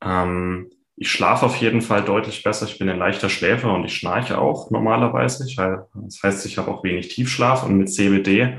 Ähm, 0.02 0.70
ich 1.00 1.10
schlafe 1.10 1.46
auf 1.46 1.56
jeden 1.56 1.80
Fall 1.80 2.04
deutlich 2.04 2.42
besser. 2.42 2.66
Ich 2.66 2.78
bin 2.78 2.90
ein 2.90 2.98
leichter 2.98 3.30
Schläfer 3.30 3.72
und 3.72 3.86
ich 3.86 3.96
schnarche 3.96 4.38
auch 4.38 4.70
normalerweise. 4.70 5.46
Ich, 5.48 5.56
das 5.56 6.22
heißt, 6.22 6.44
ich 6.44 6.58
habe 6.58 6.70
auch 6.70 6.84
wenig 6.84 7.08
Tiefschlaf 7.08 7.64
und 7.64 7.78
mit 7.78 7.90
CBD 7.90 8.58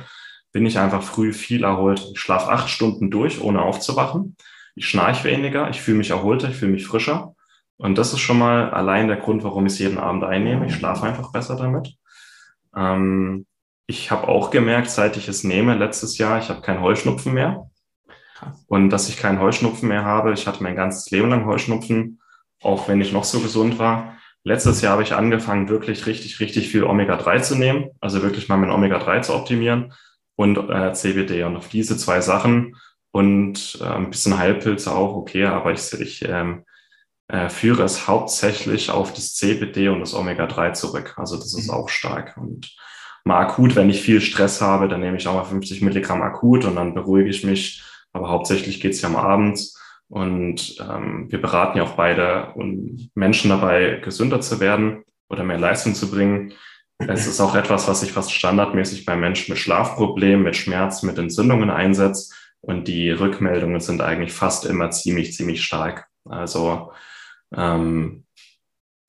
bin 0.52 0.66
ich 0.66 0.80
einfach 0.80 1.04
früh 1.04 1.34
viel 1.34 1.64
erholt. 1.64 2.04
Ich 2.12 2.20
schlafe 2.20 2.52
acht 2.52 2.68
Stunden 2.68 3.12
durch, 3.12 3.42
ohne 3.42 3.62
aufzuwachen. 3.62 4.36
Ich 4.74 4.90
schnarche 4.90 5.26
weniger, 5.26 5.70
ich 5.70 5.82
fühle 5.82 6.00
mich 6.00 6.10
erholter, 6.10 6.50
ich 6.50 6.56
fühle 6.56 6.72
mich 6.72 6.88
frischer. 6.88 7.36
Und 7.78 8.00
das 8.00 8.12
ist 8.12 8.22
schon 8.22 8.40
mal 8.40 8.72
allein 8.72 9.08
der 9.08 9.18
Grund, 9.18 9.44
warum 9.44 9.68
ich 9.68 9.74
es 9.74 9.80
jeden 9.80 10.00
Abend 10.00 10.24
einnehme. 10.24 10.66
Ich 10.66 10.74
schlafe 10.74 11.06
einfach 11.06 11.32
besser 11.32 11.56
damit. 11.56 11.94
Ähm, 12.76 13.46
ich 13.86 14.10
habe 14.10 14.28
auch 14.28 14.50
gemerkt, 14.50 14.90
seit 14.90 15.16
ich 15.16 15.28
es 15.28 15.44
nehme, 15.44 15.76
letztes 15.76 16.18
Jahr, 16.18 16.40
ich 16.40 16.50
habe 16.50 16.62
keinen 16.62 16.82
Heuschnupfen 16.82 17.36
mehr. 17.36 17.70
Und 18.66 18.90
dass 18.90 19.10
ich 19.10 19.18
keinen 19.18 19.40
Heuschnupfen 19.40 19.88
mehr 19.88 20.06
habe, 20.06 20.34
ich 20.34 20.48
hatte 20.48 20.64
mein 20.64 20.76
ganzes 20.76 21.12
Leben 21.12 21.30
lang 21.30 21.46
Heuschnupfen, 21.46 22.18
auch 22.62 22.88
wenn 22.88 23.02
ich 23.02 23.12
noch 23.12 23.24
so 23.24 23.40
gesund 23.40 23.80
war. 23.80 24.18
letztes 24.44 24.82
Jahr 24.82 24.94
habe 24.94 25.04
ich 25.04 25.14
angefangen, 25.14 25.70
wirklich 25.70 26.06
richtig, 26.08 26.40
richtig 26.40 26.70
viel 26.70 26.84
Omega-3 26.84 27.42
zu 27.42 27.56
nehmen, 27.56 27.90
also 28.00 28.24
wirklich 28.24 28.50
mal 28.50 28.58
mein 28.58 28.72
Omega-3 28.72 29.22
zu 29.22 29.36
optimieren 29.36 29.94
und 30.36 30.58
äh, 30.58 30.94
CBD. 30.94 31.44
Und 31.44 31.58
auf 31.58 31.70
diese 31.70 31.98
zwei 31.98 32.22
Sachen 32.22 32.76
und 33.12 33.78
äh, 33.82 33.86
ein 33.86 34.10
bisschen 34.10 34.38
Heilpilze 34.38 34.92
auch, 34.96 35.16
okay, 35.16 35.46
aber 35.46 35.72
ich, 35.72 35.94
ich 35.94 36.24
ähm, 36.28 36.64
äh, 37.28 37.50
führe 37.50 37.84
es 37.84 38.08
hauptsächlich 38.08 38.90
auf 38.90 39.14
das 39.14 39.36
CBD 39.36 39.90
und 39.90 40.00
das 40.00 40.14
Omega-3 40.14 40.74
zurück. 40.74 41.14
Also 41.18 41.38
das 41.38 41.54
ist 41.54 41.68
mhm. 41.68 41.74
auch 41.74 41.90
stark. 41.90 42.36
Und 42.38 42.76
mal 43.24 43.40
akut, 43.40 43.76
wenn 43.76 43.90
ich 43.90 44.02
viel 44.02 44.22
Stress 44.22 44.62
habe, 44.62 44.88
dann 44.88 45.02
nehme 45.02 45.18
ich 45.18 45.28
auch 45.28 45.36
mal 45.36 45.44
50 45.44 45.82
Milligramm 45.82 46.22
akut 46.22 46.66
und 46.66 46.76
dann 46.76 46.94
beruhige 46.94 47.30
ich 47.30 47.44
mich. 47.44 47.84
Aber 48.14 48.30
hauptsächlich 48.30 48.82
geht 48.82 48.94
es 48.94 49.02
ja 49.02 49.10
am 49.10 49.16
Abend. 49.16 49.60
Und 50.12 50.76
ähm, 50.82 51.32
wir 51.32 51.42
beraten 51.42 51.78
ja 51.78 51.86
auch 51.86 51.96
beide 51.96 52.52
und 52.56 53.10
Menschen 53.16 53.50
dabei, 53.50 54.02
gesünder 54.04 54.42
zu 54.42 54.60
werden 54.60 55.06
oder 55.30 55.46
mehr 55.46 55.58
Leistung 55.58 55.96
zu 55.96 56.12
bringen. 56.12 56.54
Es 57.00 57.28
ist 57.28 57.40
auch 57.40 57.56
etwas, 57.56 57.88
was 57.88 58.02
sich 58.02 58.12
fast 58.12 58.34
standardmäßig 58.34 59.06
bei 59.06 59.16
Menschen 59.16 59.54
mit 59.54 59.60
Schlafproblemen, 59.60 60.44
mit 60.44 60.58
Schmerz, 60.58 61.02
mit 61.04 61.18
Entzündungen 61.18 61.70
einsetzt. 61.70 62.36
Und 62.60 62.90
die 62.90 63.10
Rückmeldungen 63.10 63.80
sind 63.80 64.02
eigentlich 64.02 64.34
fast 64.34 64.66
immer 64.66 64.92
ziemlich, 64.92 65.34
ziemlich 65.34 65.64
stark. 65.64 66.08
Also 66.26 66.92
ähm, 67.56 68.26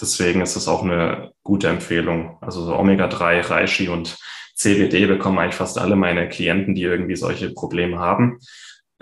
deswegen 0.01 0.41
ist 0.41 0.55
es 0.55 0.69
auch 0.69 0.85
eine 0.85 1.33
gute 1.43 1.69
Empfehlung. 1.69 2.39
Also 2.41 2.65
so 2.65 2.77
Omega-3, 2.77 3.51
Reishi 3.51 3.89
und 3.89 4.17
CBD 4.55 5.07
bekommen 5.07 5.41
eigentlich 5.41 5.57
fast 5.57 5.79
alle 5.79 5.97
meine 5.97 6.29
Klienten, 6.29 6.77
die 6.77 6.85
irgendwie 6.85 7.17
solche 7.17 7.51
Probleme 7.51 7.99
haben. 7.99 8.39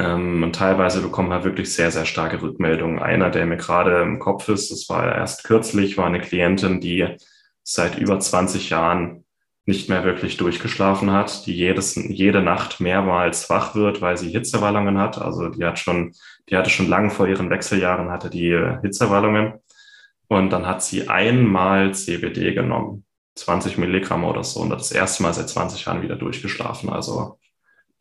Ähm, 0.00 0.42
und 0.42 0.54
teilweise 0.54 1.02
bekommen 1.02 1.28
wir 1.28 1.44
wirklich 1.44 1.72
sehr, 1.74 1.90
sehr 1.90 2.06
starke 2.06 2.40
Rückmeldungen. 2.40 3.00
Einer, 3.00 3.30
der 3.30 3.44
mir 3.46 3.58
gerade 3.58 4.02
im 4.02 4.18
Kopf 4.18 4.48
ist, 4.48 4.70
das 4.70 4.88
war 4.88 5.14
erst 5.14 5.44
kürzlich, 5.44 5.98
war 5.98 6.06
eine 6.06 6.20
Klientin, 6.20 6.80
die 6.80 7.06
seit 7.62 7.98
über 7.98 8.18
20 8.18 8.70
Jahren 8.70 9.24
nicht 9.66 9.88
mehr 9.90 10.04
wirklich 10.04 10.38
durchgeschlafen 10.38 11.12
hat, 11.12 11.46
die 11.46 11.54
jedes, 11.54 11.96
jede 11.96 12.42
Nacht 12.42 12.80
mehrmals 12.80 13.50
wach 13.50 13.74
wird, 13.74 14.00
weil 14.00 14.16
sie 14.16 14.30
Hitzewallungen 14.30 14.98
hat. 14.98 15.18
Also 15.18 15.48
die 15.50 15.64
hat 15.64 15.78
schon, 15.78 16.14
die 16.48 16.56
hatte 16.56 16.70
schon 16.70 16.88
lange 16.88 17.10
vor 17.10 17.28
ihren 17.28 17.50
Wechseljahren 17.50 18.10
hatte 18.10 18.30
die 18.30 18.56
Hitzewallungen. 18.82 19.54
Und 20.28 20.50
dann 20.50 20.66
hat 20.66 20.82
sie 20.82 21.08
einmal 21.08 21.92
CBD 21.94 22.54
genommen, 22.54 23.04
20 23.34 23.78
Milligramm 23.78 24.24
oder 24.24 24.44
so, 24.44 24.60
und 24.60 24.70
hat 24.72 24.80
das 24.80 24.92
erste 24.92 25.22
Mal 25.22 25.34
seit 25.34 25.48
20 25.48 25.84
Jahren 25.84 26.02
wieder 26.02 26.16
durchgeschlafen. 26.16 26.88
Also 26.88 27.39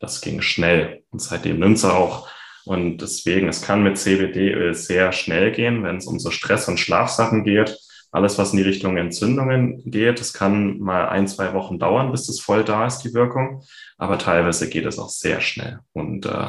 das 0.00 0.20
ging 0.20 0.42
schnell. 0.42 1.04
Und 1.10 1.22
seitdem 1.22 1.60
nimmt 1.60 1.78
sie 1.78 1.92
auch. 1.92 2.28
Und 2.64 2.98
deswegen, 2.98 3.48
es 3.48 3.62
kann 3.62 3.82
mit 3.82 3.96
CBD-Öl 3.96 4.74
sehr 4.74 5.12
schnell 5.12 5.52
gehen, 5.52 5.84
wenn 5.84 5.96
es 5.96 6.06
um 6.06 6.18
so 6.18 6.30
Stress- 6.30 6.68
und 6.68 6.80
Schlafsachen 6.80 7.44
geht 7.44 7.78
alles, 8.12 8.38
was 8.38 8.52
in 8.52 8.56
die 8.56 8.64
Richtung 8.64 8.96
Entzündungen 8.96 9.82
geht, 9.84 10.20
das 10.20 10.32
kann 10.32 10.78
mal 10.80 11.08
ein, 11.08 11.28
zwei 11.28 11.54
Wochen 11.54 11.78
dauern, 11.78 12.10
bis 12.10 12.26
das 12.26 12.40
voll 12.40 12.64
da 12.64 12.86
ist, 12.86 12.98
die 13.00 13.14
Wirkung. 13.14 13.62
Aber 13.98 14.18
teilweise 14.18 14.68
geht 14.68 14.86
es 14.86 14.98
auch 14.98 15.10
sehr 15.10 15.40
schnell. 15.40 15.78
Und 15.92 16.26
äh, 16.26 16.48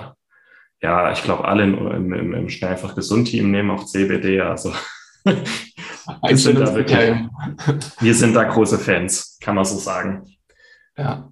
ja, 0.81 1.11
ich 1.11 1.23
glaube, 1.23 1.45
alle 1.45 1.63
im, 1.63 2.13
im, 2.13 2.33
im 2.33 2.49
Schnell 2.49 2.71
einfach 2.71 2.95
gesund 2.95 3.27
Team 3.27 3.51
nehmen 3.51 3.69
auch 3.69 3.85
CBD. 3.85 4.41
Also 4.41 4.73
wir, 5.23 6.37
sind 6.37 6.59
da 6.59 6.73
wirklich, 6.73 7.15
wir 7.99 8.15
sind 8.15 8.33
da 8.33 8.43
große 8.43 8.79
Fans, 8.79 9.37
kann 9.39 9.53
man 9.53 9.65
so 9.65 9.77
sagen. 9.77 10.25
Ja. 10.97 11.31